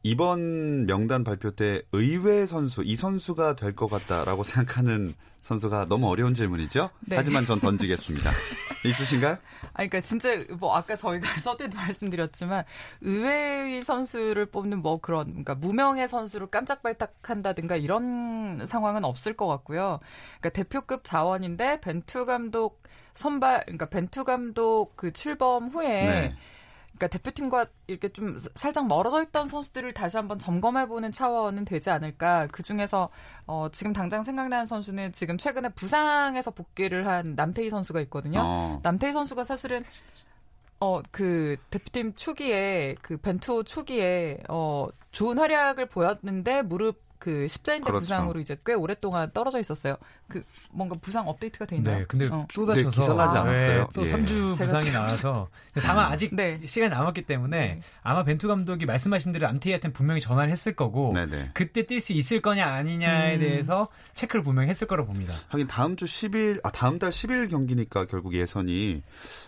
이번 0.07 0.87
명단 0.87 1.25
발표 1.25 1.51
때 1.51 1.83
의외 1.91 2.47
선수 2.47 2.85
이 2.85 2.95
선수가 2.95 3.57
될 3.57 3.75
것 3.75 3.89
같다라고 3.89 4.45
생각하는 4.45 5.15
선수가 5.43 5.87
너무 5.89 6.09
어려운 6.09 6.33
질문이죠. 6.33 6.91
네. 7.01 7.17
하지만 7.17 7.45
전 7.45 7.59
던지겠습니다. 7.59 8.31
있으신가요? 8.87 9.33
아, 9.35 9.75
그러니까 9.75 10.01
진짜 10.01 10.29
뭐 10.61 10.77
아까 10.77 10.95
저희가 10.95 11.27
서두에도 11.41 11.77
말씀드렸지만 11.77 12.65
의외의 13.01 13.83
선수를 13.83 14.47
뽑는 14.47 14.81
뭐 14.81 14.99
그런 15.01 15.27
그러니까 15.27 15.57
무명의 15.57 16.07
선수를 16.07 16.47
깜짝 16.49 16.83
발탁한다든가 16.83 17.75
이런 17.77 18.65
상황은 18.69 19.05
없을 19.05 19.37
것 19.37 19.49
같고요. 19.49 19.99
그러니까 20.41 20.51
대표급 20.51 21.01
자원인데 21.03 21.81
벤투 21.81 22.27
감독 22.27 22.83
선발 23.15 23.63
그러니까 23.65 23.87
벤투 23.89 24.23
감독 24.25 24.97
그 24.97 25.13
출범 25.13 25.69
후에 25.69 25.89
네. 25.89 26.37
그러니까 26.99 27.09
대표팀과 27.09 27.67
이렇게 27.87 28.09
좀 28.09 28.41
살짝 28.55 28.87
멀어져 28.87 29.23
있던 29.23 29.49
선수들을 29.49 29.93
다시 29.95 30.17
한번 30.17 30.38
점검해보는 30.38 31.12
차원은 31.12 31.65
되지 31.65 31.91
않을까. 31.91 32.49
그 32.50 32.62
중에서 32.62 33.11
어, 33.47 33.69
지금 33.73 33.93
당장 33.93 34.23
생각나는 34.23 34.67
선수는 34.67 35.12
지금 35.12 35.38
최근에 35.38 35.71
부상에서 35.71 36.50
복귀를 36.50 37.07
한 37.07 37.35
남태희 37.37 37.71
선수가 37.71 38.00
있거든요. 38.03 38.41
어, 38.43 38.81
남태희 38.83 39.12
선수가 39.12 39.45
사실은 39.45 39.85
어 40.79 41.00
그 41.11 41.57
대표팀 41.71 42.15
초기에 42.17 42.97
그 43.00 43.17
벤투 43.17 43.65
초기에 43.65 44.43
어 44.49 44.88
좋은 45.11 45.38
활약을 45.38 45.87
보였는데 45.87 46.62
무릎 46.62 47.06
그 47.19 47.49
십자인대 47.49 47.85
그렇죠. 47.87 48.01
부상으로 48.01 48.41
이제 48.41 48.57
꽤 48.65 48.75
오랫동안 48.75 49.31
떨어져 49.33 49.59
있었어요. 49.59 49.97
그 50.29 50.43
뭔가 50.73 50.97
부상 51.01 51.29
업데이트가 51.29 51.67
돼 51.67 51.77
있나요? 51.77 51.99
네, 51.99 52.05
근데 52.07 52.27
어. 52.27 52.47
또 52.53 52.67
네, 52.67 52.83
다쳐서 52.83 53.01
기사 53.01 53.15
나지 53.15 53.39
않았어요? 53.39 53.81
네, 53.81 53.87
또 53.95 54.07
예. 54.07 54.13
3주 54.13 54.55
제가 54.55 54.79
부상이 54.79 54.91
나와서 54.91 55.49
다만 55.81 56.13
아직 56.13 56.35
네. 56.35 56.61
시간이 56.65 56.91
남았기 56.91 57.23
때문에 57.23 57.59
네. 57.59 57.79
아마 58.03 58.25
벤투 58.25 58.49
감독이 58.49 58.87
말씀하신 58.87 59.33
대로 59.33 59.47
암테이한테는 59.47 59.93
분명히 59.93 60.21
전화를 60.21 60.51
했을 60.51 60.75
거고 60.75 61.13
네네. 61.13 61.51
그때 61.55 61.83
뛸 61.83 62.01
수 62.01 62.13
있을 62.13 62.41
거냐 62.43 62.67
아니냐에 62.67 63.37
음. 63.37 63.41
대해서 63.41 63.89
체크를 64.15 64.43
분명히 64.43 64.69
했을 64.69 64.87
거라고 64.87 65.09
봅니다. 65.09 65.35
하긴 65.49 65.67
다음 65.69 65.97
주 65.97 66.07
10일, 66.07 66.61
아, 66.65 66.71
다음 66.71 66.99
달 66.99 67.11
10일 67.11 67.49
경기니까 67.51 68.07
결국 68.07 68.35
예선이 68.35 69.03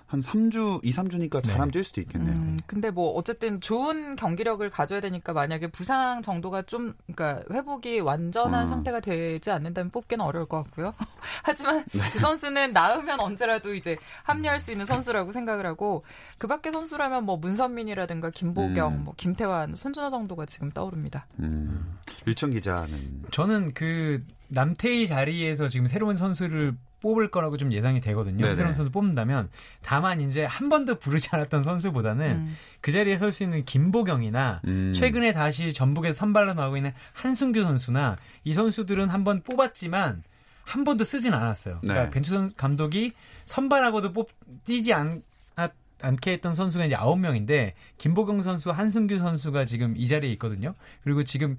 한 0.06 0.20
3주, 0.20 0.80
2, 0.82 0.90
3주니까 0.90 1.44
잘하면 1.44 1.70
뛸 1.70 1.84
수도 1.84 2.00
있겠네요. 2.00 2.32
음, 2.32 2.56
근데 2.66 2.90
뭐 2.90 3.12
어쨌든 3.12 3.60
좋은 3.60 4.16
경기력을 4.16 4.68
가져야 4.70 5.00
되니까 5.02 5.34
만약에 5.34 5.66
부상 5.66 6.22
정도가 6.22 6.62
좀 6.62 6.94
그러니까 7.06 7.44
회복이 7.58 8.00
완전한 8.00 8.66
음. 8.66 8.68
상태가 8.68 9.00
되지 9.00 9.50
않는다면 9.50 9.90
뽑기는 9.90 10.24
어려울 10.24 10.46
것 10.46 10.62
같고요. 10.62 10.94
하지만 11.42 11.84
네. 11.92 12.00
그 12.12 12.18
선수는 12.18 12.72
나으면 12.72 13.20
언제라도 13.20 13.74
이제 13.74 13.96
합류할 14.22 14.60
수 14.60 14.70
있는 14.70 14.86
선수라고 14.86 15.32
생각을 15.32 15.66
하고 15.66 16.04
그 16.38 16.46
밖에 16.46 16.70
선수라면 16.70 17.24
뭐 17.24 17.36
문선민이라든가 17.36 18.30
김보경, 18.30 18.94
음. 18.94 19.04
뭐 19.04 19.14
김태환, 19.16 19.74
손준호 19.74 20.10
정도가 20.10 20.46
지금 20.46 20.70
떠오릅니다. 20.70 21.26
음. 21.40 21.98
류청 22.24 22.50
기자는 22.50 23.24
저는 23.30 23.74
그 23.74 24.22
남태희 24.48 25.06
자리에서 25.06 25.68
지금 25.68 25.86
새로운 25.86 26.16
선수를 26.16 26.74
뽑을 27.00 27.30
거라고 27.30 27.56
좀 27.56 27.72
예상이 27.72 28.00
되거든요. 28.00 28.44
네네. 28.44 28.72
선수 28.74 28.90
뽑는다면 28.90 29.48
다만 29.82 30.20
이제 30.20 30.44
한 30.44 30.68
번도 30.68 30.98
부르지 30.98 31.28
않았던 31.32 31.62
선수보다는 31.62 32.30
음. 32.30 32.56
그 32.80 32.90
자리에 32.92 33.16
설 33.18 33.32
수 33.32 33.42
있는 33.44 33.64
김보경이나 33.64 34.62
음. 34.66 34.92
최근에 34.94 35.32
다시 35.32 35.72
전북에서 35.72 36.14
선발로 36.18 36.54
나오고 36.54 36.76
있는 36.76 36.92
한승규 37.12 37.62
선수나 37.62 38.16
이 38.44 38.52
선수들은 38.52 39.08
한 39.08 39.24
번 39.24 39.42
뽑았지만 39.42 40.22
한 40.64 40.84
번도 40.84 41.04
쓰진 41.04 41.32
않았어요. 41.34 41.78
그러니까 41.82 42.04
네. 42.04 42.10
벤투 42.10 42.30
선- 42.30 42.52
감독이 42.56 43.12
선발하고도 43.44 44.12
뽑 44.12 44.30
뛰지 44.64 44.92
않, 44.92 45.22
아- 45.56 45.70
않게 46.02 46.32
했던 46.32 46.54
선수가 46.54 46.84
이제 46.86 46.94
아홉 46.94 47.18
명인데 47.18 47.70
김보경 47.96 48.42
선수, 48.42 48.70
한승규 48.70 49.18
선수가 49.18 49.64
지금 49.64 49.94
이 49.96 50.06
자리에 50.06 50.30
있거든요. 50.32 50.74
그리고 51.02 51.24
지금 51.24 51.56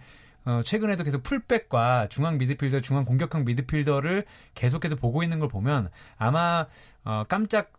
어, 0.49 0.63
최근에도 0.63 1.03
계속 1.03 1.21
풀백과 1.21 2.07
중앙 2.09 2.37
미드필더, 2.39 2.81
중앙 2.81 3.05
공격형 3.05 3.45
미드필더를 3.45 4.25
계속해서 4.55 4.95
보고 4.95 5.21
있는 5.21 5.39
걸 5.39 5.47
보면 5.47 5.89
아마 6.17 6.65
어, 7.03 7.23
깜짝 7.27 7.71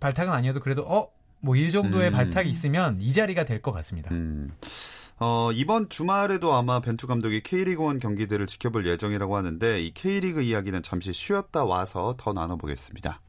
발탁은 0.00 0.32
아니어도 0.32 0.60
그래도 0.60 0.82
어 0.82 1.16
뭐 1.42 1.56
이 1.56 1.70
정도의 1.70 2.08
음. 2.08 2.12
발탁이 2.12 2.48
있으면 2.48 2.98
이 3.00 3.12
자리가 3.12 3.44
될 3.44 3.60
것 3.60 3.72
같습니다. 3.72 4.10
음. 4.12 4.50
어, 5.18 5.50
이번 5.52 5.88
주말에도 5.88 6.54
아마 6.54 6.80
벤투 6.80 7.06
감독이 7.06 7.42
K리그1 7.42 8.00
경기들을 8.00 8.46
지켜볼 8.46 8.86
예정이라고 8.86 9.36
하는데 9.36 9.80
이 9.80 9.92
K리그 9.92 10.42
이야기는 10.42 10.82
잠시 10.82 11.12
쉬었다 11.12 11.64
와서 11.64 12.14
더 12.18 12.32
나눠보겠습니다. 12.32 13.20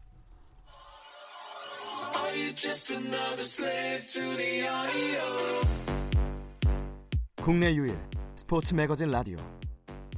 국내 7.41 7.73
유일 7.75 7.97
스포츠 8.37 8.75
매거진 8.75 9.09
라디오 9.09 9.37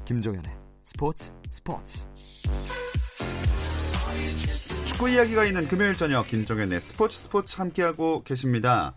김종현의 0.03 0.51
스포츠 0.83 1.31
스포츠 1.49 2.05
축구 4.83 5.09
이야기가 5.09 5.45
있는 5.45 5.65
금요일 5.69 5.95
저녁 5.95 6.27
김정현의 6.27 6.81
스포츠 6.81 7.17
스포츠 7.17 7.55
함께하고 7.55 8.23
계십니다. 8.23 8.93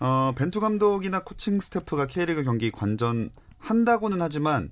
어, 0.00 0.32
벤투 0.34 0.60
감독이나 0.60 1.22
코칭 1.22 1.60
스태프가 1.60 2.06
K리그 2.06 2.44
경기 2.44 2.70
관전 2.70 3.28
한다고는 3.58 4.22
하지만 4.22 4.70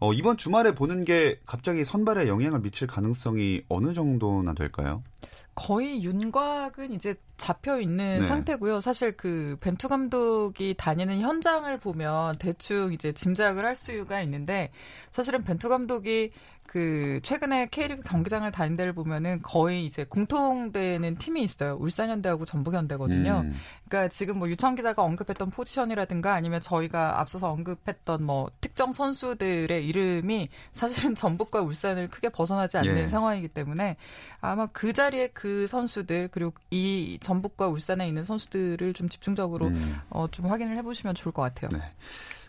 어, 0.00 0.12
이번 0.12 0.36
주말에 0.36 0.74
보는 0.74 1.04
게 1.04 1.38
갑자기 1.46 1.84
선발에 1.84 2.26
영향을 2.26 2.60
미칠 2.60 2.88
가능성이 2.88 3.62
어느 3.68 3.94
정도나 3.94 4.54
될까요? 4.54 5.04
거의 5.54 6.02
윤곽은 6.02 6.92
이제 6.92 7.14
잡혀 7.36 7.80
있는 7.80 8.20
네. 8.20 8.26
상태고요. 8.26 8.80
사실 8.80 9.16
그 9.16 9.56
벤투 9.60 9.88
감독이 9.88 10.74
다니는 10.76 11.20
현장을 11.20 11.76
보면 11.78 12.34
대충 12.38 12.92
이제 12.92 13.12
짐작을 13.12 13.64
할 13.64 13.76
수가 13.76 14.20
있는데 14.22 14.70
사실은 15.12 15.44
벤투 15.44 15.68
감독이 15.68 16.30
그 16.66 17.20
최근에 17.22 17.68
K리그 17.70 18.02
경기장을 18.02 18.50
다닌 18.50 18.76
데를 18.76 18.92
보면은 18.92 19.40
거의 19.42 19.86
이제 19.86 20.04
공통되는 20.04 21.16
팀이 21.16 21.42
있어요. 21.42 21.76
울산현대하고 21.80 22.44
전북현대거든요. 22.44 23.44
음, 23.44 23.52
그러니까 23.88 24.08
지금 24.12 24.38
뭐 24.38 24.48
유청 24.48 24.74
기자가 24.74 25.02
언급했던 25.02 25.50
포지션이라든가 25.50 26.34
아니면 26.34 26.60
저희가 26.60 27.20
앞서서 27.20 27.50
언급했던 27.50 28.24
뭐 28.24 28.50
특정 28.60 28.92
선수들의 28.92 29.86
이름이 29.86 30.48
사실은 30.72 31.14
전북과 31.14 31.60
울산을 31.62 32.08
크게 32.08 32.28
벗어나지 32.30 32.78
않는 32.78 32.96
예. 32.98 33.08
상황이기 33.08 33.48
때문에 33.48 33.96
아마 34.40 34.66
그 34.66 34.92
자리 34.92 35.15
에그 35.16 35.66
선수들 35.66 36.28
그리고 36.30 36.52
이 36.70 37.18
전북과 37.20 37.68
울산에 37.68 38.06
있는 38.06 38.22
선수들을 38.22 38.92
좀 38.94 39.08
집중적으로 39.08 39.66
음. 39.66 39.96
어, 40.10 40.26
좀 40.30 40.46
확인을 40.46 40.76
해보시면 40.78 41.14
좋을 41.14 41.32
것 41.32 41.42
같아요. 41.42 41.70
네. 41.72 41.86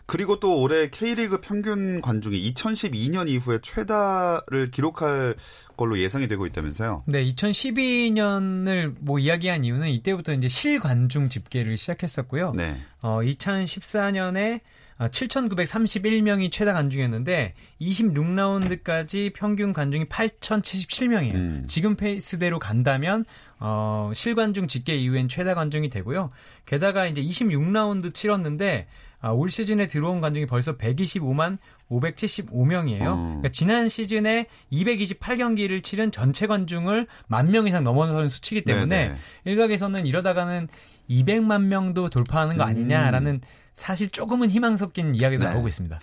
그리고 0.06 0.40
또 0.40 0.62
올해 0.62 0.88
K리그 0.88 1.42
평균 1.42 2.00
관중이 2.00 2.52
2012년 2.54 3.28
이후에 3.28 3.58
최다를 3.62 4.70
기록할 4.70 5.34
걸로 5.76 5.98
예상이 5.98 6.28
되고 6.28 6.46
있다면서요? 6.46 7.04
네, 7.06 7.24
2012년을 7.26 8.94
뭐 9.00 9.18
이야기한 9.18 9.64
이유는 9.64 9.88
이때부터 9.90 10.32
이제 10.32 10.48
실관중 10.48 11.28
집계를 11.28 11.76
시작했었고요. 11.76 12.52
네. 12.56 12.78
어, 13.02 13.20
2014년에 13.20 14.60
7,931명이 15.06 16.50
최다 16.50 16.72
관중이었는데 16.72 17.54
26라운드까지 17.80 19.32
평균 19.32 19.72
관중이 19.72 20.06
8,077명이에요. 20.06 21.34
음. 21.34 21.64
지금 21.68 21.94
페이스대로 21.96 22.58
간다면 22.58 23.24
어, 23.60 24.10
실관중 24.14 24.66
집계 24.68 24.96
이후엔 24.96 25.28
최다 25.28 25.54
관중이 25.54 25.88
되고요. 25.90 26.30
게다가 26.66 27.06
이제 27.06 27.22
26라운드 27.22 28.12
치렀는데 28.12 28.86
아, 29.20 29.30
올 29.30 29.50
시즌에 29.50 29.88
들어온 29.88 30.20
관중이 30.20 30.46
벌써 30.46 30.76
125만 30.76 31.58
575명이에요. 31.90 33.02
어. 33.06 33.16
그러니까 33.16 33.48
지난 33.48 33.88
시즌에 33.88 34.46
228경기를 34.72 35.82
치른 35.82 36.12
전체 36.12 36.46
관중을 36.46 37.06
만 37.26 37.48
명 37.48 37.66
이상 37.66 37.82
넘어서는 37.82 38.28
수치이기 38.28 38.64
때문에 38.64 39.08
네네. 39.08 39.16
일각에서는 39.44 40.06
이러다가는 40.06 40.68
200만 41.10 41.62
명도 41.62 42.10
돌파하는 42.10 42.58
거 42.58 42.64
아니냐라는 42.64 43.40
사실 43.78 44.10
조금은 44.10 44.50
희망 44.50 44.76
섞인 44.76 45.14
이야기도 45.14 45.44
음. 45.44 45.46
네. 45.46 45.52
나오고 45.52 45.68
있습니다. 45.68 45.98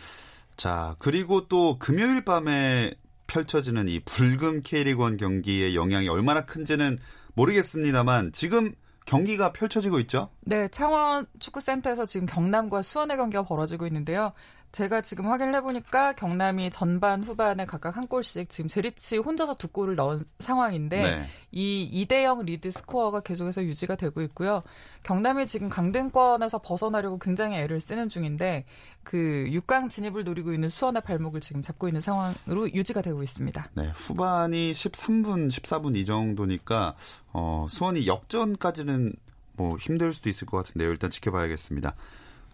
자, 0.56 0.96
그리고 1.00 1.48
또 1.48 1.78
금요일 1.78 2.24
밤에 2.24 2.94
펼쳐지는 3.28 3.90
이 3.90 4.00
불금 4.00 4.64
K리그1 4.64 5.20
경기의 5.20 5.76
영향이 5.76 6.08
얼마나 6.08 6.46
큰지는 6.46 6.98
모르겠습니다만 7.34 8.32
지금 8.32 8.74
경기가 9.06 9.52
펼쳐지고 9.52 10.00
있죠? 10.02 10.30
네, 10.42 10.68
창원 10.70 11.26
축구센터에서 11.40 12.06
지금 12.06 12.26
경남과 12.26 12.82
수원의 12.82 13.18
경기가 13.18 13.44
벌어지고 13.44 13.86
있는데요. 13.88 14.32
제가 14.76 15.00
지금 15.00 15.28
확인을 15.28 15.56
해보니까 15.56 16.12
경남이 16.12 16.70
전반 16.70 17.24
후반에 17.24 17.66
각각 17.66 17.96
한 17.96 18.08
골씩 18.08 18.50
지금 18.50 18.68
제리치 18.68 19.20
혼자서 19.20 19.56
두 19.56 19.70
골을 19.70 19.96
넣은 19.96 20.26
상황인데 20.40 21.02
네. 21.02 21.30
이 21.54 22.06
2대0 22.06 22.44
리드 22.44 22.72
스코어가 22.72 23.22
계속해서 23.22 23.64
유지가 23.64 23.96
되고 23.96 24.22
있고요. 24.24 24.60
경남이 25.04 25.48
지금 25.48 25.70
강등권에서 25.70 26.58
벗어나려고 26.58 27.20
굉장히 27.20 27.56
애를 27.56 27.80
쓰는 27.80 28.10
중인데 28.10 28.66
그 29.06 29.46
6강 29.48 29.90
진입을 29.90 30.26
노리고 30.26 30.52
있는 30.52 30.68
수원의 30.68 31.04
발목을 31.04 31.40
지금 31.40 31.62
잡고 31.62 31.88
있는 31.88 32.02
상황으로 32.02 32.70
유지가 32.74 33.02
되고 33.02 33.24
있습니다. 33.24 33.70
네, 33.76 33.92
후반이 33.96 34.74
13분, 34.74 35.48
14분 35.52 35.96
이 35.96 36.06
정도니까 36.06 36.96
어, 37.32 37.68
수원이 37.70 38.08
역전까지는 38.08 39.14
뭐 39.54 39.78
힘들 39.78 40.12
수도 40.12 40.30
있을 40.30 40.46
것 40.46 40.58
같은데요. 40.58 40.90
일단 40.90 41.10
지켜봐야겠습니다. 41.10 41.96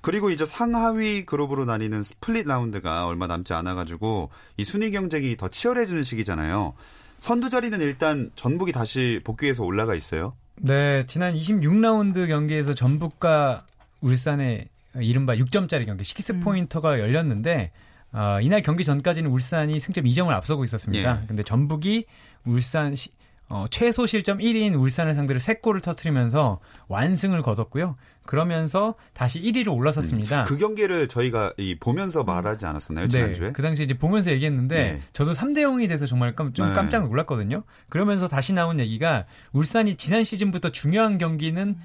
그리고 0.01 0.29
이제 0.31 0.45
상하위 0.45 1.25
그룹으로 1.25 1.65
나뉘는 1.65 2.03
스플릿 2.03 2.47
라운드가 2.47 3.05
얼마 3.07 3.27
남지 3.27 3.53
않아가지고 3.53 4.29
이 4.57 4.63
순위 4.65 4.91
경쟁이 4.91 5.37
더 5.37 5.47
치열해지는 5.47 6.03
시기잖아요. 6.03 6.73
선두 7.19 7.49
자리는 7.49 7.79
일단 7.81 8.31
전북이 8.35 8.71
다시 8.71 9.19
복귀해서 9.23 9.63
올라가 9.63 9.93
있어요. 9.93 10.33
네, 10.57 11.03
지난 11.05 11.35
26라운드 11.35 12.27
경기에서 12.27 12.73
전북과 12.73 13.61
울산의 14.01 14.67
이른바 14.95 15.35
6점짜리 15.35 15.85
경기 15.85 16.03
시키스 16.03 16.39
포인터가 16.39 16.99
열렸는데 16.99 17.71
어, 18.13 18.39
이날 18.41 18.61
경기 18.61 18.83
전까지는 18.83 19.29
울산이 19.29 19.79
승점 19.79 20.03
2점을 20.03 20.29
앞서고 20.29 20.63
있었습니다. 20.65 21.21
예. 21.23 21.27
근데 21.27 21.43
전북이 21.43 22.05
울산 22.45 22.95
시- 22.95 23.09
어, 23.51 23.65
최소 23.69 24.07
실점 24.07 24.37
1위인 24.37 24.79
울산을 24.79 25.13
상대로 25.13 25.37
3골을 25.37 25.83
터트리면서 25.83 26.61
완승을 26.87 27.41
거뒀고요. 27.41 27.97
그러면서 28.25 28.95
다시 29.13 29.41
1위로 29.41 29.75
올라섰습니다. 29.75 30.45
그 30.45 30.57
경기를 30.57 31.09
저희가 31.09 31.53
이 31.57 31.75
보면서 31.77 32.23
말하지 32.23 32.65
않았었나요 32.65 33.09
지난주에? 33.09 33.47
네, 33.47 33.51
그 33.51 33.61
당시에 33.61 33.83
이제 33.83 33.97
보면서 33.97 34.31
얘기했는데 34.31 34.75
네. 34.75 34.99
저도 35.11 35.33
3대 35.33 35.57
0이 35.57 35.89
돼서 35.89 36.05
정말 36.05 36.33
깜, 36.33 36.53
좀 36.53 36.69
네. 36.69 36.73
깜짝 36.73 37.07
놀랐거든요. 37.09 37.63
그러면서 37.89 38.27
다시 38.27 38.53
나온 38.53 38.79
얘기가 38.79 39.25
울산이 39.51 39.95
지난 39.95 40.23
시즌부터 40.23 40.69
중요한 40.71 41.17
경기는 41.17 41.75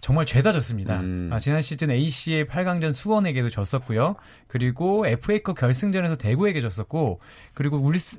정말 0.00 0.26
죄다 0.26 0.52
졌습니다. 0.52 1.00
음. 1.00 1.30
아, 1.32 1.40
지난 1.40 1.60
시즌 1.60 1.90
AC의 1.90 2.46
8강전 2.46 2.92
수원에게도 2.92 3.50
졌었고요. 3.50 4.14
그리고 4.46 5.04
FA컵 5.06 5.58
결승전에서 5.58 6.14
대구에게 6.14 6.60
졌었고 6.60 7.18
그리고 7.54 7.78
울스 7.78 8.18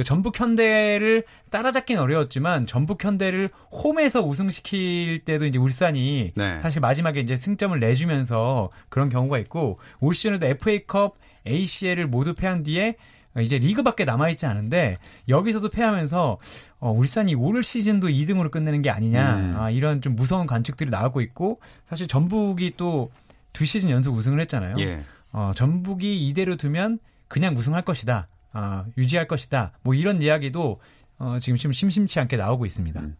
그 0.00 0.04
전북 0.04 0.40
현대를 0.40 1.24
따라잡긴 1.50 1.98
어려웠지만 1.98 2.66
전북 2.66 3.04
현대를 3.04 3.50
홈에서 3.70 4.22
우승시킬 4.22 5.20
때도 5.26 5.46
이제 5.46 5.58
울산이 5.58 6.32
네. 6.34 6.60
사실 6.62 6.80
마지막에 6.80 7.20
이제 7.20 7.36
승점을 7.36 7.78
내주면서 7.78 8.70
그런 8.88 9.10
경우가 9.10 9.38
있고 9.40 9.76
올 10.00 10.14
시즌에도 10.14 10.46
FA컵, 10.46 11.16
ACL을 11.46 12.06
모두 12.06 12.34
패한 12.34 12.62
뒤에 12.62 12.96
이제 13.38 13.58
리그밖에 13.58 14.04
남아있지 14.04 14.46
않은데 14.46 14.96
여기서도 15.28 15.68
패하면서 15.68 16.38
어, 16.78 16.90
울산이 16.90 17.34
올 17.34 17.62
시즌도 17.62 18.08
2등으로 18.08 18.50
끝내는 18.50 18.82
게 18.82 18.90
아니냐 18.90 19.36
음. 19.36 19.54
아, 19.58 19.70
이런 19.70 20.00
좀 20.00 20.16
무서운 20.16 20.46
관측들이 20.46 20.90
나오고 20.90 21.20
있고 21.20 21.60
사실 21.84 22.06
전북이 22.08 22.74
또 22.76 23.10
두 23.52 23.64
시즌 23.64 23.90
연속 23.90 24.14
우승을 24.14 24.40
했잖아요. 24.40 24.74
예. 24.78 25.00
어, 25.32 25.52
전북이 25.54 26.26
이대로 26.28 26.56
두면 26.56 26.98
그냥 27.28 27.56
우승할 27.56 27.82
것이다. 27.82 28.28
아, 28.52 28.84
유지할 28.96 29.26
것이다. 29.28 29.72
뭐 29.82 29.94
이런 29.94 30.22
이야기도 30.22 30.80
어, 31.18 31.38
지금 31.40 31.58
좀 31.58 31.72
심심치 31.72 32.18
않게 32.18 32.36
나오고 32.36 32.66
있습니다. 32.66 33.00
음. 33.00 33.16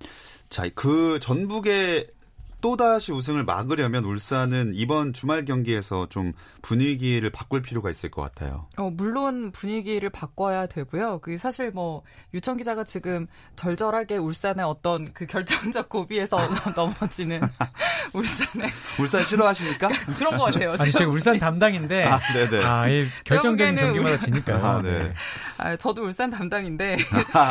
자, 0.49 0.69
그 0.75 1.21
전북의 1.21 2.09
또다시 2.61 3.13
우승을 3.13 3.45
막으려면 3.45 4.05
울산은 4.05 4.73
이번 4.75 5.13
주말 5.13 5.45
경기에서 5.45 6.09
좀 6.09 6.33
분위기를 6.63 7.31
바꿀 7.31 7.63
필요가 7.63 7.91
있을 7.91 8.11
것 8.11 8.23
같아요. 8.23 8.67
어, 8.77 8.91
물론 8.91 9.51
분위기를 9.51 10.11
바꿔야 10.11 10.67
되고요. 10.67 11.21
그 11.21 11.39
사실 11.39 11.71
뭐 11.71 12.03
유청 12.35 12.57
기자가 12.57 12.85
지금 12.85 13.27
절절하게 13.57 14.17
울산의 14.17 14.65
어떤 14.65 15.13
그 15.13 15.27
결정적 15.27 15.89
고비에서 15.89 16.37
넘어지는 16.77 17.41
울산의 18.13 18.71
울산 18.99 19.25
싫어하십니까? 19.25 19.89
그런 20.19 20.37
것 20.37 20.45
같아요. 20.45 20.75
아니, 20.79 20.93
제가 20.93 21.11
울산 21.11 21.39
담당인데 21.39 22.05
아, 22.05 22.21
네네. 22.33 22.65
아, 22.65 22.89
이 22.89 23.07
결정적인 23.25 23.77
경기마다 23.77 24.19
지니까요. 24.19 24.65
아, 24.65 24.83
네. 24.83 25.13
아, 25.57 25.77
저도 25.77 26.05
울산 26.05 26.31
담당인데 26.31 26.99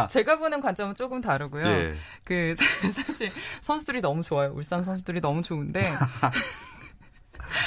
제가 0.09 0.37
보는 0.37 0.61
관점은 0.61 0.95
조금 0.95 1.21
다르고요. 1.21 1.65
예. 1.65 1.95
그 2.23 2.55
사실 2.93 3.31
선수들이 3.61 4.01
너무 4.01 4.21
좋아요. 4.21 4.51
울산 4.53 4.83
선수 4.83 4.98
들이 5.03 5.21
너무 5.21 5.41
좋은데 5.41 5.83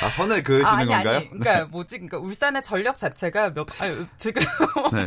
아, 0.03 0.11
선을 0.11 0.43
그으시는 0.43 0.67
아, 0.67 0.77
아니 0.77 0.89
건가요? 0.89 1.17
아니. 1.17 1.31
그러니까 1.31 1.65
뭐지? 1.67 1.97
그러니까 1.97 2.19
울산의 2.19 2.63
전력 2.63 2.99
자체가 2.99 3.53
몇 3.55 3.67
아유, 3.81 4.07
지금 4.17 4.43
네. 4.93 5.07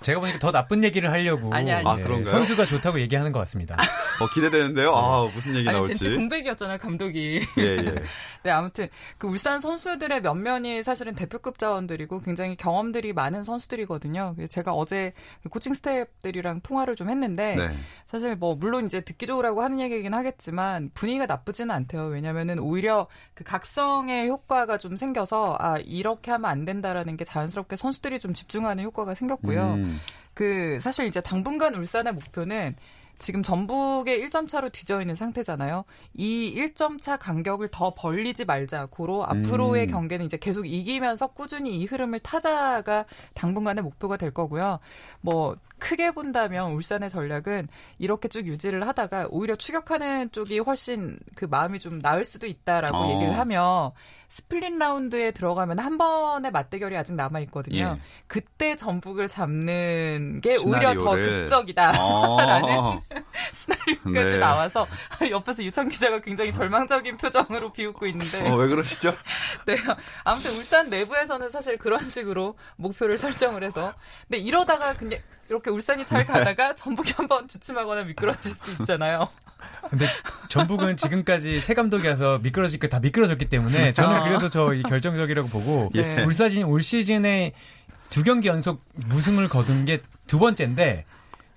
제가 0.00 0.20
보니까 0.20 0.38
더 0.38 0.50
나쁜 0.50 0.84
얘기를 0.84 1.10
하려고 1.10 1.52
아니, 1.52 1.72
아니. 1.72 1.88
아, 1.88 1.96
그런가요? 1.96 2.26
선수가 2.26 2.66
좋다고 2.66 3.00
얘기하는 3.00 3.32
것 3.32 3.38
같습니다. 3.40 3.76
어, 3.76 4.26
기대되는데요. 4.34 4.94
아, 4.94 5.28
무슨 5.34 5.54
얘기 5.56 5.68
아니 5.68 5.76
나올지. 5.78 6.04
벤치 6.04 6.16
공백이었잖아요 6.16 6.78
감독이. 6.78 7.44
예, 7.58 7.62
예. 7.62 7.94
네, 8.42 8.50
아무튼 8.50 8.88
그 9.18 9.26
울산 9.26 9.60
선수들의 9.60 10.22
면면이 10.22 10.82
사실은 10.82 11.14
대표급 11.14 11.58
자원들이고 11.58 12.20
굉장히 12.20 12.56
경험들이 12.56 13.12
많은 13.12 13.44
선수들이거든요. 13.44 14.34
제가 14.48 14.72
어제 14.72 15.12
그 15.42 15.48
코칭 15.48 15.74
스태프들이랑 15.74 16.60
통화를 16.62 16.96
좀 16.96 17.10
했는데 17.10 17.56
네. 17.56 17.78
사실 18.06 18.36
뭐 18.36 18.54
물론 18.54 18.86
이제 18.86 19.00
듣기 19.00 19.26
좋으라고 19.26 19.62
하는 19.62 19.80
얘기긴 19.80 20.14
하겠지만 20.14 20.90
분위기가 20.94 21.26
나쁘지는 21.26 21.74
않대요. 21.74 22.04
왜냐면은 22.06 22.58
오히려 22.58 23.06
그 23.34 23.44
각성 23.44 24.05
의 24.08 24.28
효과가 24.28 24.78
좀 24.78 24.96
생겨서 24.96 25.56
아 25.58 25.78
이렇게 25.78 26.30
하면 26.30 26.50
안 26.50 26.64
된다라는 26.64 27.16
게 27.16 27.24
자연스럽게 27.24 27.76
선수들이 27.76 28.20
좀 28.20 28.34
집중하는 28.34 28.84
효과가 28.84 29.14
생겼고요. 29.14 29.74
음, 29.74 30.00
그 30.34 30.78
사실 30.80 31.06
이제 31.06 31.20
당분간 31.20 31.74
울산의 31.74 32.12
목표는 32.12 32.76
지금 33.18 33.42
전북에 33.42 34.20
1점 34.24 34.48
차로 34.48 34.68
뒤져 34.70 35.00
있는 35.00 35.16
상태잖아요. 35.16 35.84
이 36.14 36.54
1점 36.54 37.00
차 37.00 37.16
간격을 37.16 37.68
더 37.68 37.94
벌리지 37.94 38.44
말자. 38.44 38.86
고로 38.90 39.24
앞으로의 39.24 39.86
음. 39.86 39.90
경기는 39.90 40.26
이제 40.26 40.36
계속 40.36 40.66
이기면서 40.66 41.28
꾸준히 41.28 41.78
이 41.78 41.86
흐름을 41.86 42.20
타자가 42.20 43.06
당분간의 43.34 43.82
목표가 43.82 44.16
될 44.16 44.30
거고요. 44.32 44.80
뭐 45.20 45.56
크게 45.78 46.10
본다면 46.10 46.72
울산의 46.72 47.10
전략은 47.10 47.68
이렇게 47.98 48.28
쭉 48.28 48.46
유지를 48.46 48.86
하다가 48.86 49.28
오히려 49.30 49.56
추격하는 49.56 50.32
쪽이 50.32 50.58
훨씬 50.58 51.18
그 51.34 51.46
마음이 51.46 51.78
좀 51.78 52.00
나을 52.00 52.24
수도 52.24 52.46
있다라고 52.46 52.96
어. 52.96 53.14
얘기를 53.14 53.38
하며 53.38 53.92
스플릿 54.28 54.76
라운드에 54.76 55.30
들어가면 55.30 55.78
한 55.78 55.98
번의 55.98 56.50
맞대결이 56.50 56.96
아직 56.96 57.14
남아 57.14 57.40
있거든요. 57.40 57.96
예. 57.98 58.00
그때 58.26 58.76
전북을 58.76 59.28
잡는 59.28 60.40
게 60.42 60.56
오히려 60.56 60.94
더 60.94 61.00
시나리오를. 61.00 61.44
극적이다. 61.44 61.92
라는 61.92 62.78
어, 62.78 63.02
시나리오까지 63.52 64.12
네. 64.32 64.38
나와서 64.38 64.86
옆에서 65.30 65.62
유창 65.64 65.88
기자가 65.88 66.20
굉장히 66.20 66.52
절망적인 66.52 67.16
표정으로 67.16 67.72
비웃고 67.72 68.06
있는데 68.08 68.50
어, 68.50 68.56
왜 68.56 68.66
그러시죠? 68.66 69.14
네. 69.66 69.76
아무튼 70.24 70.52
울산 70.52 70.90
내부에서는 70.90 71.48
사실 71.50 71.76
그런 71.76 72.02
식으로 72.02 72.56
목표를 72.76 73.16
설정을 73.18 73.62
해서 73.64 73.94
근데 74.28 74.38
이러다가 74.38 74.94
그냥 74.94 75.20
이렇게 75.48 75.70
울산이 75.70 76.04
잘 76.04 76.24
가다가 76.26 76.74
전북이 76.74 77.12
한번 77.12 77.46
주춤하거나 77.46 78.04
미끄러질 78.04 78.52
수 78.52 78.70
있잖아요. 78.80 79.28
근데 79.90 80.06
전북은 80.48 80.96
지금까지 80.96 81.60
새 81.60 81.74
감독이 81.74 82.06
와서 82.08 82.38
미끄러질 82.42 82.78
거다 82.78 83.00
미끄러졌기 83.00 83.48
때문에 83.48 83.92
저는 83.92 84.16
아. 84.16 84.24
그래도 84.24 84.48
저이 84.48 84.82
결정적이라고 84.82 85.48
보고 85.48 85.90
예. 85.94 86.22
울산이 86.22 86.62
올 86.64 86.82
시즌에 86.82 87.52
두 88.10 88.22
경기 88.22 88.48
연속 88.48 88.80
무승을 88.94 89.48
거둔 89.48 89.84
게 89.84 90.00
두 90.26 90.38
번째인데 90.38 91.04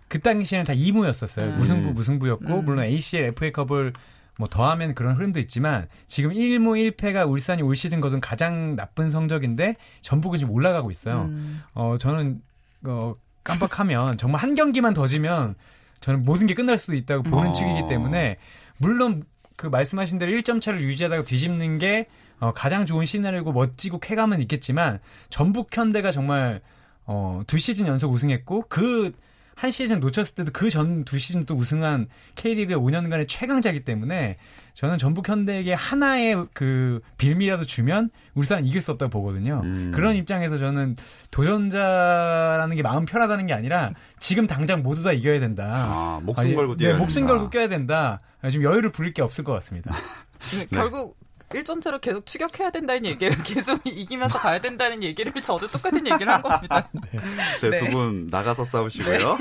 그 0.07 0.19
당시에는 0.19 0.65
다 0.65 0.73
2무였었어요. 0.73 1.43
음. 1.43 1.55
무승부 1.55 1.93
무승부였고 1.93 2.59
음. 2.59 2.65
물론 2.65 2.85
ACL, 2.85 3.25
FA컵을 3.25 3.93
뭐 4.37 4.47
더하면 4.47 4.95
그런 4.95 5.15
흐름도 5.15 5.39
있지만 5.41 5.87
지금 6.07 6.31
1무 6.31 6.95
1패가 6.95 7.29
울산이 7.29 7.61
올 7.61 7.75
시즌 7.75 7.99
거둔 7.99 8.21
가장 8.21 8.75
나쁜 8.75 9.09
성적인데 9.09 9.75
전북은 10.01 10.39
지금 10.39 10.53
올라가고 10.53 10.91
있어요. 10.91 11.23
음. 11.23 11.61
어 11.73 11.97
저는 11.99 12.41
어 12.85 13.15
깜빡하면 13.43 14.17
정말 14.17 14.41
한 14.41 14.55
경기만 14.55 14.93
더 14.93 15.07
지면 15.07 15.55
저는 16.01 16.25
모든 16.25 16.47
게 16.47 16.53
끝날 16.53 16.77
수도 16.77 16.95
있다고 16.95 17.23
보는 17.23 17.49
어. 17.49 17.53
측이기 17.53 17.87
때문에 17.89 18.37
물론 18.77 19.23
그 19.55 19.67
말씀하신 19.67 20.19
대로 20.19 20.31
1점 20.31 20.61
차를 20.61 20.81
유지하다가 20.83 21.25
뒤집는 21.25 21.77
게 21.79 22.07
어, 22.39 22.53
가장 22.53 22.85
좋은 22.85 23.05
시나리오고 23.05 23.51
멋지고 23.51 23.99
쾌감은 23.99 24.39
있겠지만 24.41 24.99
전북 25.29 25.75
현대가 25.75 26.11
정말 26.11 26.61
어, 27.05 27.41
두 27.47 27.57
시즌 27.57 27.87
연속 27.87 28.11
우승했고 28.13 28.65
그 28.69 29.11
한 29.59 29.71
시즌 29.71 29.99
놓쳤을 29.99 30.35
때도 30.35 30.51
그 30.53 30.69
전 30.69 31.03
두 31.03 31.19
시즌 31.19 31.45
또 31.45 31.53
우승한 31.55 32.07
K리그의 32.35 32.77
5년간의 32.79 33.27
최강자이기 33.27 33.81
때문에 33.83 34.37
저는 34.73 34.97
전북 34.97 35.27
현대에게 35.27 35.73
하나의 35.73 36.45
그 36.53 37.01
빌미라도 37.17 37.65
주면 37.65 38.09
울산 38.35 38.65
이길 38.65 38.81
수 38.81 38.91
없다고 38.91 39.09
보거든요. 39.09 39.59
음. 39.65 39.91
그런 39.93 40.15
입장에서 40.15 40.57
저는 40.57 40.95
도전자라는 41.31 42.75
게 42.75 42.81
마음 42.81 43.05
편하다는 43.05 43.47
게 43.47 43.53
아니라 43.53 43.91
지금 44.19 44.47
당장 44.47 44.81
모두 44.83 45.03
다 45.03 45.11
이겨야 45.11 45.39
된다. 45.39 45.73
아, 45.75 46.19
목숨 46.23 46.45
아니, 46.45 46.55
걸고 46.55 46.73
네, 46.77 46.85
뛰어야 46.85 46.97
목숨 46.97 47.21
된다. 47.23 47.33
걸고 47.33 47.49
껴야 47.49 47.67
된다. 47.67 48.19
지금 48.49 48.63
여유를 48.63 48.91
부릴 48.91 49.13
게 49.13 49.21
없을 49.21 49.43
것 49.43 49.53
같습니다. 49.53 49.91
네, 50.57 50.65
결국 50.71 51.17
1점차로 51.49 51.99
계속 52.01 52.25
추격해야 52.25 52.69
된다는 52.69 53.05
얘기예요. 53.05 53.33
계속 53.43 53.81
이기면서 53.85 54.37
가야 54.37 54.59
된다는 54.59 55.03
얘기를 55.03 55.31
저도 55.41 55.67
똑같은 55.67 56.05
얘기를 56.07 56.31
한 56.31 56.41
겁니다. 56.41 56.89
네, 57.61 57.69
네. 57.69 57.79
두분 57.79 58.27
나가서 58.29 58.65
싸우시고요. 58.65 59.37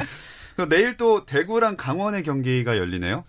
그럼 0.56 0.68
내일 0.68 0.96
또 0.96 1.24
대구랑 1.24 1.76
강원의 1.76 2.22
경기가 2.22 2.76
열리네요. 2.76 3.24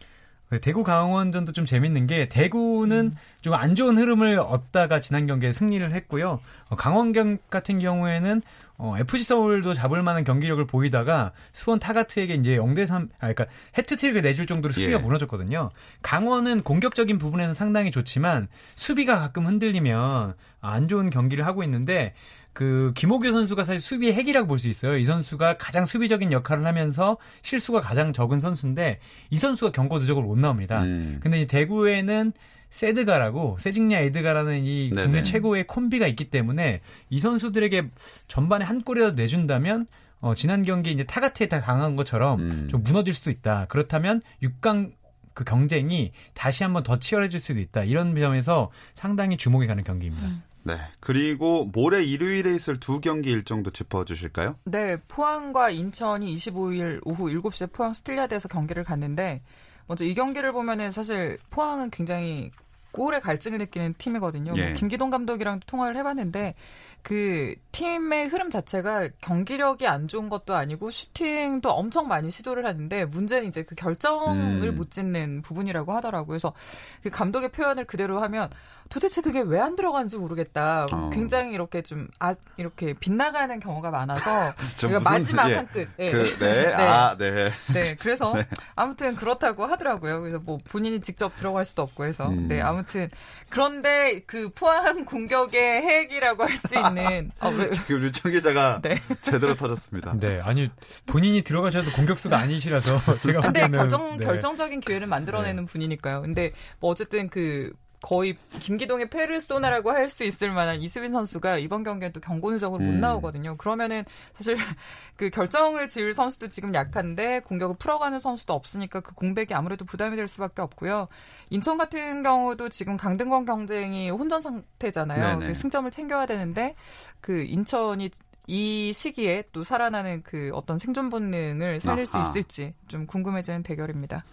네, 0.52 0.60
대구 0.60 0.84
강원전도 0.84 1.54
좀 1.54 1.64
재밌는 1.64 2.08
게 2.08 2.28
대구는 2.28 3.14
좀안 3.40 3.74
좋은 3.74 3.98
흐름을 3.98 4.38
얻다가 4.38 5.00
지난 5.00 5.26
경기에 5.26 5.54
승리를 5.54 5.94
했고요. 5.94 6.42
어, 6.70 6.76
강원 6.76 7.14
경 7.14 7.38
같은 7.50 7.80
경우에는 7.80 8.42
어, 8.78 8.96
FC 8.98 9.24
서울도 9.24 9.74
잡을 9.74 10.02
만한 10.04 10.26
경기력을 10.26 10.68
보이다가 10.68 11.32
수원 11.54 11.80
타가트에게 11.80 12.34
이제 12.34 12.58
0대 12.58 12.86
3, 12.86 13.04
아, 13.04 13.32
그러니까 13.32 13.46
해트트릭을 13.78 14.24
내줄 14.24 14.46
정도로 14.46 14.74
수비가 14.74 14.94
예. 14.94 14.98
무너졌거든요. 14.98 15.70
강원은 16.02 16.64
공격적인 16.64 17.18
부분에는 17.18 17.54
상당히 17.54 17.90
좋지만 17.90 18.50
수비가 18.76 19.20
가끔 19.20 19.46
흔들리면 19.46 20.34
안 20.60 20.88
좋은 20.90 21.10
경기를 21.10 21.46
하고 21.46 21.64
있는데 21.64 22.14
그 22.54 22.92
김호규 22.96 23.32
선수가 23.32 23.64
사실 23.64 23.80
수비의 23.82 24.14
핵이라고 24.14 24.48
볼 24.48 24.60
수 24.60 24.68
있어요. 24.68 24.98
이 24.98 25.06
선수가 25.06 25.58
가장 25.58 25.86
수비적인 25.86 26.32
역할을 26.32 26.66
하면서 26.66 27.18
실수가 27.42 27.80
가장 27.80 28.14
적은 28.14 28.40
선수인데 28.40 29.00
이 29.30 29.36
선수가 29.36 29.72
경고 29.72 30.00
누적으로 30.00 30.28
못 30.28 30.38
나옵니다. 30.38 30.84
음. 30.84 31.20
근데 31.22 31.42
이 31.42 31.48
대구에는 31.48 32.34
세드가라고 32.70 33.58
세징야 33.60 34.00
에드가라는 34.00 34.64
이 34.64 34.90
네네. 34.90 35.02
국내 35.04 35.24
최고의 35.24 35.68
콤비가 35.68 36.08
있기 36.08 36.30
때문에 36.30 36.82
이 37.10 37.20
선수들에게 37.20 37.90
전반에 38.28 38.66
한 38.66 38.82
골이라도 38.82 39.16
내준다면 39.16 39.88
어, 40.20 40.36
지난 40.36 40.64
경기 40.64 40.92
이제 40.92 41.04
타가트에 41.04 41.48
당한 41.48 41.96
것처럼 41.96 42.40
음. 42.40 42.68
좀 42.70 42.84
무너질 42.84 43.14
수도 43.14 43.32
있다. 43.32 43.66
그렇다면 43.68 44.22
6강 44.44 44.92
그 45.34 45.44
경쟁이 45.44 46.12
다시 46.34 46.64
한번 46.64 46.84
더 46.84 47.00
치열해질 47.00 47.40
수도 47.40 47.60
있다. 47.60 47.84
이런 47.84 48.16
점에서 48.16 48.70
상당히 48.96 49.38
주목이 49.38 49.66
가는 49.66 49.84
경기입니다. 49.84 50.28
네. 50.64 50.78
그리고 51.00 51.66
모레 51.66 52.04
일요일에 52.04 52.54
있을 52.54 52.80
두 52.80 53.00
경기 53.00 53.32
일정도 53.32 53.72
짚어주실까요? 53.72 54.58
네, 54.66 54.98
포항과 55.08 55.70
인천이 55.72 56.36
25일 56.36 57.02
오후 57.04 57.30
7시에 57.30 57.72
포항 57.72 57.94
스틸야드에서 57.94 58.48
경기를 58.48 58.84
갖는데 58.84 59.42
먼저 59.88 60.06
이 60.06 60.14
경기를 60.14 60.52
보면은 60.52 60.92
사실 60.92 61.38
포항은 61.50 61.90
굉장히 61.90 62.52
골에 62.92 63.22
갈증을 63.22 63.58
느끼는 63.60 63.96
팀이거든요. 63.98 64.54
예. 64.58 64.66
뭐 64.66 64.74
김기동 64.74 65.10
감독이랑 65.10 65.62
통화를 65.66 65.96
해봤는데 65.98 66.56
그 67.02 67.56
팀의 67.72 68.28
흐름 68.28 68.50
자체가 68.50 69.10
경기력이 69.22 69.88
안 69.88 70.08
좋은 70.08 70.30
것도 70.30 70.54
아니고 70.54 70.92
슈팅도 70.92 71.72
엄청 71.72 72.08
많이 72.08 72.30
시도를 72.30 72.66
하는데 72.66 73.06
문제는 73.06 73.48
이제 73.48 73.64
그 73.64 73.76
결정을 73.76 74.68
음. 74.68 74.76
못 74.76 74.92
짓는 74.92 75.42
부분이라고 75.42 75.94
하더라고요. 75.94 76.28
그래서 76.28 76.54
그 77.02 77.10
감독의 77.10 77.50
표현을 77.50 77.86
그대로 77.86 78.22
하면 78.22 78.50
도대체 78.92 79.22
그게 79.22 79.40
왜 79.42 79.62
안 79.62 79.76
들어간지 79.76 80.18
모르겠다. 80.18 80.88
어. 80.92 81.10
굉장히 81.14 81.54
이렇게 81.54 81.82
좀 81.82 82.08
아, 82.20 82.34
이렇게 82.58 82.94
빗나가는 82.94 83.60
경우가 83.60 83.92
많아서 83.92 84.52
무슨- 84.76 85.04
마지막 85.04 85.50
예. 85.50 85.56
한 85.56 85.68
끝. 85.68 85.88
예. 86.00 86.12
그, 86.12 86.36
네. 86.40 86.74
아, 86.74 87.16
네. 87.18 87.52
네, 87.74 87.96
그래서 88.00 88.34
아무튼 88.76 89.16
그렇다고 89.16 89.66
하더라고요. 89.66 90.20
그래서 90.22 90.40
뭐 90.40 90.58
본인이 90.70 91.00
직접 91.00 91.36
들어갈 91.38 91.64
수도 91.66 91.84
없고 91.84 92.06
해서. 92.06 92.28
음. 92.28 92.48
네, 92.48 92.60
아무튼 92.60 93.08
그런데 93.50 94.22
그 94.26 94.50
포항 94.50 95.06
공격의 95.06 95.82
핵이라고 95.84 96.44
할 96.44 96.58
수 96.58 96.76
있는 96.76 97.32
어, 97.40 97.50
왜, 97.50 97.70
지금 97.72 98.04
유청 98.04 98.32
기자가 98.32 98.80
네. 98.82 98.96
제대로 99.22 99.56
터졌습니다. 99.56 100.16
네, 100.20 100.40
아니 100.44 100.70
본인이 101.06 101.42
들어가셔도 101.44 101.92
공격수가 101.94 102.38
아니시라서 102.38 103.20
제가 103.20 103.42
근데 103.42 103.68
결정 103.70 104.18
네. 104.18 104.26
결정적인 104.26 104.80
기회를 104.82 105.08
만들어내는 105.08 105.66
분이니까요. 105.66 106.22
근데 106.22 106.52
뭐 106.80 106.92
어쨌든 106.92 107.30
그 107.30 107.72
거의 108.02 108.36
김기동의 108.60 109.10
페르소나라고 109.10 109.92
할 109.92 110.10
수 110.10 110.24
있을 110.24 110.52
만한 110.52 110.82
이수빈 110.82 111.12
선수가 111.12 111.60
이번 111.60 111.84
경기엔 111.84 112.12
또 112.12 112.20
경고 112.20 112.52
누적으로 112.52 112.84
못 112.84 112.90
음. 112.90 113.00
나오거든요. 113.00 113.56
그러면은 113.58 114.04
사실 114.34 114.56
그 115.16 115.30
결정을 115.30 115.88
지을 115.88 116.14
선수도 116.14 116.50
지금 116.50 116.74
약한데 116.74 117.40
공격을 117.42 117.78
풀어가는 117.78 118.20
선수도 118.20 118.54
없으니까 118.54 119.00
그 119.00 119.14
공백이 119.14 119.54
아무래도 119.54 119.86
부담이 119.86 120.16
될 120.18 120.28
수밖에 120.28 120.62
없고요. 120.62 121.08
인천 121.50 121.78
같은 121.78 122.24
경우도 122.24 122.70
지금 122.70 122.98
강등권 122.98 123.46
경쟁이 123.46 124.10
혼전 124.10 124.42
상태잖아요. 124.42 125.40
그 125.40 125.54
승점을 125.54 125.90
챙겨야 125.92 126.26
되는데 126.26 126.76
그 127.22 127.44
인천이 127.44 128.10
이 128.48 128.92
시기에 128.94 129.44
또 129.54 129.64
살아나는 129.64 130.24
그 130.24 130.50
어떤 130.54 130.78
생존 130.78 131.10
본능을 131.10 131.80
살릴 131.80 132.06
아하. 132.12 132.26
수 132.26 132.30
있을지 132.40 132.74
좀 132.88 133.06
궁금해지는 133.06 133.64
대결입니다. 133.64 134.26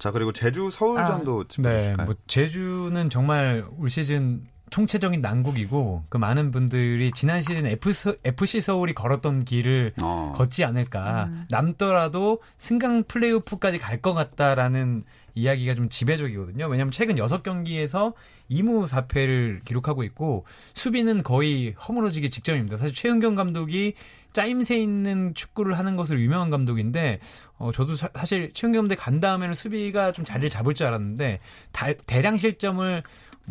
자, 0.00 0.10
그리고 0.10 0.32
제주 0.32 0.70
서울전도 0.70 1.44
네, 1.44 1.48
짚어주실까요? 1.48 2.06
뭐 2.06 2.14
제주는 2.26 3.10
정말 3.10 3.64
올 3.78 3.90
시즌 3.90 4.42
총체적인 4.70 5.20
난국이고 5.20 6.04
그 6.08 6.16
많은 6.16 6.52
분들이 6.52 7.10
지난 7.12 7.42
시즌 7.42 7.66
FC, 7.66 8.14
FC 8.24 8.60
서울이 8.60 8.94
걸었던 8.94 9.44
길을 9.44 9.92
어. 10.00 10.32
걷지 10.36 10.64
않을까 10.64 11.24
음. 11.24 11.46
남더라도 11.50 12.40
승강 12.58 13.04
플레이오프까지 13.08 13.78
갈 13.78 14.00
것 14.00 14.14
같다라는 14.14 15.04
이야기가 15.34 15.74
좀 15.74 15.88
지배적이거든요. 15.88 16.66
왜냐하면 16.66 16.90
최근 16.90 17.16
6경기에서 17.16 18.14
2무 18.50 18.86
4패를 18.88 19.64
기록하고 19.64 20.02
있고 20.04 20.44
수비는 20.74 21.22
거의 21.22 21.72
허물어지기 21.72 22.30
직전입니다. 22.30 22.76
사실 22.76 22.94
최은경 22.94 23.34
감독이 23.34 23.94
짜임새 24.32 24.78
있는 24.78 25.34
축구를 25.34 25.76
하는 25.78 25.96
것으로 25.96 26.20
유명한 26.20 26.50
감독인데 26.50 27.18
어, 27.58 27.72
저도 27.72 27.96
사, 27.96 28.08
실 28.24 28.52
최은경 28.52 28.82
감독 28.82 28.94
간 28.96 29.20
다음에는 29.20 29.54
수비가 29.54 30.12
좀 30.12 30.24
자리를 30.24 30.48
잡을 30.50 30.74
줄 30.74 30.86
알았는데 30.86 31.40
다- 31.72 31.92
대량 32.06 32.36
실점을 32.36 33.02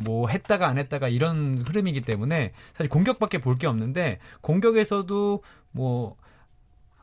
뭐 0.06 0.30
했다가 0.30 0.68
안 0.70 0.78
했다가 0.78 1.10
이런 1.10 1.64
흐름이기 1.68 2.02
때문에 2.02 2.54
사실 2.74 2.90
공격밖에 2.90 3.40
볼 3.40 3.58
게 3.58 3.68
없는데 3.68 4.20
공격에서도 4.42 5.44
뭐 5.72 6.16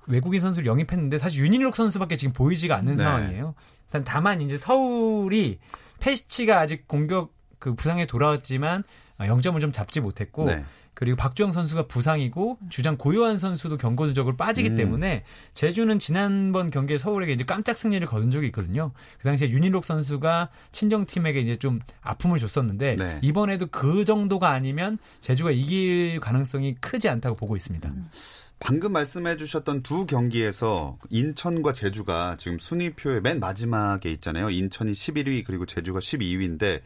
외국인 0.06 0.40
선수를 0.40 0.66
영입했는데 0.66 1.18
사실 1.18 1.44
윤일록 1.44 1.76
선수밖에 1.76 2.16
지금 2.16 2.32
보이지가 2.32 2.76
않는 2.76 2.92
네. 2.96 3.02
상황이에요. 3.02 3.54
단- 3.90 4.04
다만 4.04 4.40
이제 4.40 4.56
서울이 4.56 5.58
페시치가 6.00 6.60
아직 6.60 6.86
공격 6.88 7.34
그 7.58 7.74
부상에 7.74 8.06
돌아왔지만 8.06 8.84
아, 9.18 9.26
0점을 9.26 9.58
좀 9.60 9.72
잡지 9.72 10.00
못했고 10.00 10.44
네. 10.44 10.64
그리고 10.92 11.16
박주영 11.16 11.52
선수가 11.52 11.88
부상이고 11.88 12.56
주장 12.70 12.96
고요한 12.96 13.36
선수도 13.36 13.76
경고 13.76 14.06
누적으로 14.06 14.34
빠지기 14.36 14.70
음. 14.70 14.76
때문에 14.76 15.24
제주는 15.52 15.98
지난번 15.98 16.70
경기에 16.70 16.96
서울에게 16.96 17.34
이제 17.34 17.44
깜짝 17.44 17.76
승리를 17.76 18.06
거둔 18.06 18.30
적이 18.30 18.46
있거든요. 18.46 18.92
그 19.18 19.24
당시에 19.24 19.50
윤일록 19.50 19.84
선수가 19.84 20.48
친정팀에게 20.72 21.40
이제 21.40 21.56
좀 21.56 21.80
아픔을 22.00 22.38
줬었는데 22.38 22.96
네. 22.96 23.18
이번에도 23.20 23.66
그 23.66 24.06
정도가 24.06 24.50
아니면 24.50 24.96
제주가 25.20 25.50
이길 25.50 26.18
가능성이 26.20 26.72
크지 26.80 27.10
않다고 27.10 27.36
보고 27.36 27.56
있습니다. 27.56 27.90
방금 28.58 28.92
말씀해 28.92 29.36
주셨던 29.36 29.82
두 29.82 30.06
경기에서 30.06 30.98
인천과 31.10 31.72
제주가 31.72 32.36
지금 32.38 32.58
순위표의 32.58 33.20
맨 33.20 33.38
마지막에 33.38 34.10
있잖아요. 34.12 34.50
인천이 34.50 34.92
11위 34.92 35.44
그리고 35.44 35.66
제주가 35.66 36.00
12위인데 36.00 36.80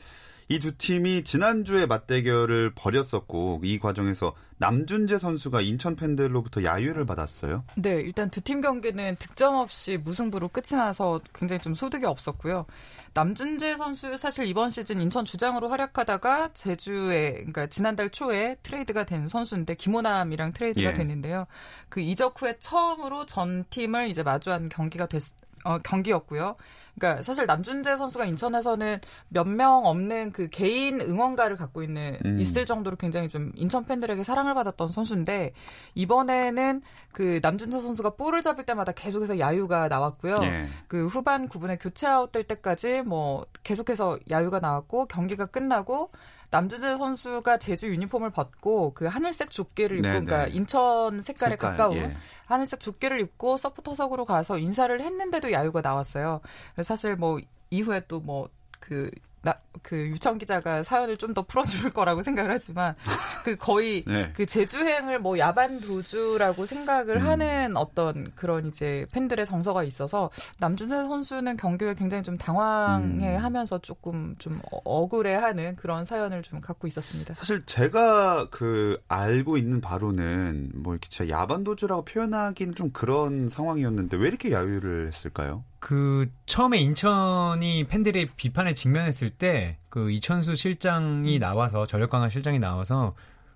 이 0.50 0.58
두 0.58 0.76
팀이 0.76 1.22
지난주에 1.22 1.86
맞대결을 1.86 2.72
벌였었고 2.74 3.60
이 3.62 3.78
과정에서 3.78 4.34
남준재 4.58 5.18
선수가 5.18 5.60
인천 5.60 5.94
팬들로부터 5.94 6.64
야유를 6.64 7.06
받았어요. 7.06 7.64
네, 7.76 8.00
일단 8.00 8.30
두 8.30 8.40
팀 8.40 8.60
경기는 8.60 9.14
득점 9.16 9.54
없이 9.54 9.96
무승부로 9.96 10.48
끝이 10.48 10.76
나서 10.76 11.20
굉장히 11.32 11.62
좀 11.62 11.76
소득이 11.76 12.04
없었고요. 12.04 12.66
남준재 13.14 13.76
선수 13.76 14.16
사실 14.18 14.44
이번 14.46 14.70
시즌 14.70 15.00
인천 15.00 15.24
주장으로 15.24 15.68
활약하다가 15.68 16.52
제주에 16.52 17.32
그러니까 17.34 17.66
지난달 17.68 18.10
초에 18.10 18.56
트레이드가 18.64 19.04
된 19.04 19.28
선수인데 19.28 19.76
김호남이랑 19.76 20.52
트레이드가 20.52 20.90
예. 20.90 20.94
됐는데요. 20.94 21.46
그 21.88 22.00
이적 22.00 22.42
후에 22.42 22.56
처음으로 22.58 23.24
전 23.26 23.64
팀을 23.70 24.08
이제 24.08 24.22
마주한 24.24 24.68
경기가 24.68 25.06
됐 25.06 25.22
어, 25.64 25.78
경기였고요. 25.78 26.54
그러니까 27.00 27.22
사실 27.22 27.46
남준재 27.46 27.96
선수가 27.96 28.26
인천에서는 28.26 29.00
몇 29.28 29.50
명 29.50 29.84
없는 29.84 30.30
그 30.32 30.48
개인 30.48 31.00
응원가를 31.00 31.56
갖고 31.56 31.82
있는 31.82 32.16
음. 32.24 32.40
있을 32.40 32.66
정도로 32.66 32.96
굉장히 32.96 33.28
좀 33.28 33.50
인천 33.56 33.84
팬들에게 33.84 34.22
사랑을 34.22 34.54
받았던 34.54 34.88
선수인데 34.88 35.52
이번에는 35.94 36.82
그 37.12 37.40
남준재 37.42 37.80
선수가 37.80 38.10
볼을 38.10 38.42
잡을 38.42 38.64
때마다 38.64 38.92
계속해서 38.92 39.38
야유가 39.38 39.88
나왔고요. 39.88 40.36
예. 40.42 40.68
그 40.86 41.06
후반 41.08 41.48
9분에 41.48 41.78
교체 41.80 42.06
아웃될 42.06 42.44
때까지 42.44 43.02
뭐 43.02 43.44
계속해서 43.64 44.18
야유가 44.30 44.60
나왔고 44.60 45.06
경기가 45.06 45.46
끝나고 45.46 46.10
남준재 46.50 46.96
선수가 46.96 47.58
제주 47.58 47.88
유니폼을 47.88 48.30
벗고 48.30 48.92
그 48.94 49.06
하늘색 49.06 49.50
조끼를 49.50 49.98
입고 49.98 50.08
네, 50.08 50.20
그러니까 50.20 50.46
네. 50.46 50.52
인천 50.52 51.22
색깔에 51.22 51.52
색깔, 51.52 51.70
가까운 51.70 51.96
예. 51.96 52.16
하늘색 52.46 52.80
조끼를 52.80 53.20
입고 53.20 53.56
서포터석으로 53.56 54.24
가서 54.24 54.58
인사를 54.58 55.00
했는데도 55.00 55.52
야유가 55.52 55.80
나왔어요. 55.80 56.40
사실 56.82 57.14
뭐 57.14 57.38
이후에 57.70 58.00
또뭐 58.08 58.48
그 58.80 59.10
나, 59.42 59.54
그 59.82 59.96
유청 60.08 60.36
기자가 60.38 60.82
사연을 60.82 61.16
좀 61.16 61.30
더 61.32 61.42
풀어줄 61.42 61.90
거라고 61.92 62.22
생각을 62.24 62.50
하지만 62.50 62.94
그 63.44 63.56
거의 63.56 64.02
네. 64.06 64.32
그 64.34 64.44
제주행을 64.44 65.20
뭐 65.20 65.38
야반 65.38 65.80
도주라고 65.80 66.66
생각을 66.66 67.16
음. 67.18 67.26
하는 67.26 67.76
어떤 67.76 68.32
그런 68.34 68.66
이제 68.66 69.06
팬들의 69.12 69.46
정서가 69.46 69.84
있어서 69.84 70.28
남준세 70.58 70.94
선수는 70.96 71.56
경기에 71.56 71.94
굉장히 71.94 72.24
좀 72.24 72.36
당황해하면서 72.36 73.78
조금 73.82 74.34
좀 74.38 74.60
어- 74.72 74.80
억울해하는 74.84 75.76
그런 75.76 76.04
사연을 76.04 76.42
좀 76.42 76.60
갖고 76.60 76.86
있었습니다. 76.86 77.34
사실 77.34 77.64
제가 77.64 78.48
그 78.50 79.00
알고 79.08 79.56
있는 79.56 79.80
바로는 79.80 80.72
뭐 80.74 80.94
이렇게 80.94 81.08
진짜 81.08 81.32
야반 81.32 81.64
도주라고 81.64 82.04
표현하기는 82.04 82.74
좀 82.74 82.90
그런 82.90 83.48
상황이었는데 83.48 84.16
왜 84.16 84.28
이렇게 84.28 84.52
야유를 84.52 85.06
했을까요? 85.08 85.64
그 85.78 86.28
처음에 86.44 86.78
인천이 86.78 87.86
팬들의 87.86 88.26
비판에 88.36 88.74
직면했을 88.74 89.29
때 89.30 89.76
그 89.88 90.10
이천수 90.10 90.54
실장이 90.54 91.38
나와서 91.38 91.84
전력 91.86 92.10
강화 92.10 92.28
실장이 92.28 92.58
나와서 92.58 93.14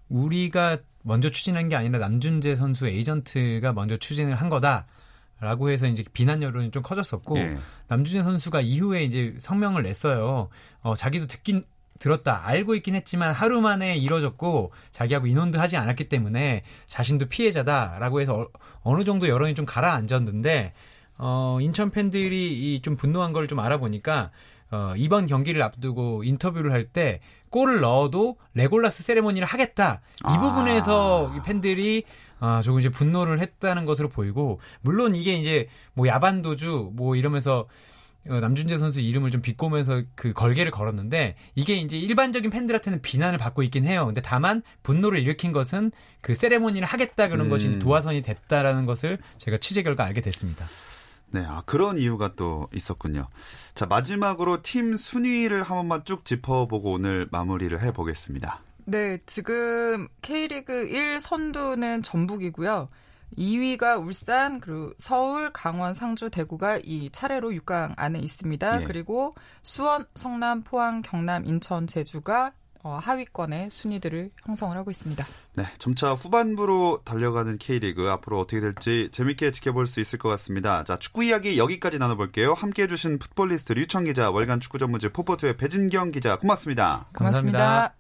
우리가 0.09 0.79
먼저 1.03 1.31
추진한 1.31 1.69
게 1.69 1.77
아니라 1.77 1.99
남준재 1.99 2.57
선수 2.57 2.87
에이전트가 2.89 3.73
먼저 3.73 3.97
추진을 3.97 4.35
한 4.35 4.49
거다 4.49 4.87
라고 5.41 5.71
해서 5.71 5.87
이제 5.87 6.03
비난 6.13 6.43
여론이 6.43 6.71
좀 6.71 6.83
커졌었고 6.83 7.39
예. 7.39 7.57
남준재 7.89 8.23
선수가 8.23 8.63
이후에 8.63 9.05
이제 9.05 9.35
성명을 9.41 9.83
냈어요. 9.83 10.49
어, 10.81 10.95
자기도 10.97 11.27
듣긴 11.27 11.65
들었다. 11.99 12.45
알고 12.47 12.75
있긴 12.77 12.95
했지만 12.95 13.33
하루 13.33 13.61
만에 13.61 13.97
이뤄졌고 13.97 14.73
자기하고 14.91 15.27
의논도 15.27 15.61
하지 15.61 15.77
않았기 15.77 16.09
때문에 16.09 16.63
자신도 16.87 17.27
피해자다라고 17.27 18.21
해서 18.21 18.49
어느 18.83 19.05
정도 19.05 19.29
여론이 19.29 19.55
좀 19.55 19.65
가라앉았는데 19.67 20.73
어, 21.19 21.59
인천 21.61 21.91
팬들이 21.91 22.75
이 22.75 22.81
좀 22.83 22.97
분노한 22.97 23.33
걸 23.33 23.47
좀 23.47 23.61
알아보니까 23.61 24.31
어, 24.71 24.95
이번 24.97 25.27
경기를 25.27 25.63
앞두고 25.63 26.25
인터뷰를 26.25 26.73
할 26.73 26.89
때 26.93 27.21
골을 27.51 27.81
넣어도 27.81 28.37
레골라스 28.55 29.05
세레모니를 29.05 29.47
하겠다. 29.47 30.01
이 30.19 30.23
아. 30.25 30.41
부분에서 30.41 31.33
이 31.37 31.41
팬들이 31.45 32.03
아, 32.41 32.63
조금 32.63 32.81
이제 32.81 32.89
분노를 32.89 33.39
했다는 33.41 33.85
것으로 33.85 34.09
보이고 34.09 34.61
물론 34.81 35.15
이게 35.15 35.35
이제 35.35 35.69
뭐 35.95 36.09
야반 36.09 36.43
도주 36.43 36.91
뭐 36.95 37.15
이러면서 37.15 37.67
어, 38.29 38.41
남준재 38.41 38.79
선수 38.79 39.01
이름을 39.01 39.31
좀 39.31 39.41
비꼬면서 39.41 40.03
그 40.15 40.33
걸개를 40.33 40.73
걸었는데 40.73 41.37
이게 41.55 41.77
이제 41.77 41.97
일반적인 41.97 42.51
팬들한테는 42.51 43.03
비난을 43.03 43.39
받고 43.39 43.63
있긴 43.63 43.85
해요. 43.85 44.07
근데 44.07 44.21
다만 44.21 44.63
분노를 44.83 45.21
일으킨 45.21 45.53
것은 45.53 45.93
그 46.23 46.35
세레모니를 46.35 46.89
하겠다 46.89 47.29
그런 47.29 47.47
음. 47.47 47.51
것이 47.51 47.69
이제 47.69 47.79
도화선이 47.79 48.23
됐다라는 48.23 48.87
것을 48.87 49.19
제가 49.39 49.59
취재 49.59 49.83
결과 49.83 50.05
알게 50.05 50.23
됐습니다. 50.23 50.65
네, 51.35 51.45
아, 51.45 51.65
그런 51.67 51.99
이유가 51.99 52.37
또 52.37 52.69
있었군요. 52.73 53.27
자, 53.75 53.87
마지막으로 53.87 54.63
팀 54.63 54.95
순위를 54.95 55.65
한 55.65 55.79
번만 55.79 56.05
쭉 56.05 56.25
짚어보고 56.25 56.93
오늘 56.93 57.27
마무리를 57.33 57.83
해보겠습니다. 57.83 58.61
네, 58.85 59.19
지금 59.27 60.07
K리그 60.23 60.87
1 60.87 61.19
선두는 61.19 62.05
전북이고요. 62.05 62.89
2위가 63.37 64.01
울산, 64.01 64.61
그리고 64.61 64.93
서울, 64.97 65.53
강원, 65.53 65.93
상주, 65.93 66.31
대구가 66.31 66.79
이 66.85 67.11
차례로 67.11 67.51
6강 67.51 67.95
안에 67.97 68.21
있습니다. 68.21 68.83
예. 68.83 68.85
그리고 68.85 69.35
수원, 69.65 70.07
성남, 70.15 70.63
포항, 70.63 71.03
경남, 71.03 71.47
인천, 71.47 71.89
제주가 71.89 72.47
어, 72.47 72.53
하위권의 72.91 73.71
순위들을 73.71 74.31
형성을 74.45 74.77
하고 74.77 74.91
있습니다. 74.91 75.25
네, 75.55 75.65
점차 75.79 76.13
후반부로 76.13 77.03
달려가는 77.05 77.59
K리그 77.59 78.09
앞으로 78.11 78.41
어떻게 78.41 78.61
될지 78.61 79.09
재밌게 79.13 79.51
지켜볼 79.53 79.87
수 79.87 80.01
있을 80.01 80.19
것 80.19 80.29
같습니다. 80.31 80.85
자, 80.85 80.99
축구 80.99 81.25
이야기 81.25 81.59
여기까지 81.59 81.99
나눠볼게요. 81.99 82.55
함께해 82.55 82.89
주신 82.89 83.19
풋볼리스트 83.19 83.73
류청 83.73 84.05
기자, 84.05 84.31
월간 84.31 84.61
축구 84.61 84.79
전문지 84.79 85.09
포포트의 85.09 85.57
배진경 85.57 86.11
기자, 86.11 86.37
고맙습니다. 86.37 87.07
고맙습니다. 87.17 87.95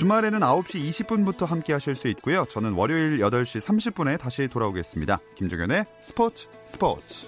주말에는 0.00 0.40
9시 0.40 0.90
20분부터 0.90 1.44
함께 1.44 1.74
하실 1.74 1.94
수 1.94 2.08
있고요. 2.08 2.46
저는 2.46 2.72
월요일 2.72 3.18
8시 3.18 3.60
30분에 3.60 4.18
다시 4.18 4.48
돌아오겠습니다. 4.48 5.18
김종현의 5.36 5.84
스포츠 6.00 6.48
스포츠. 6.64 7.26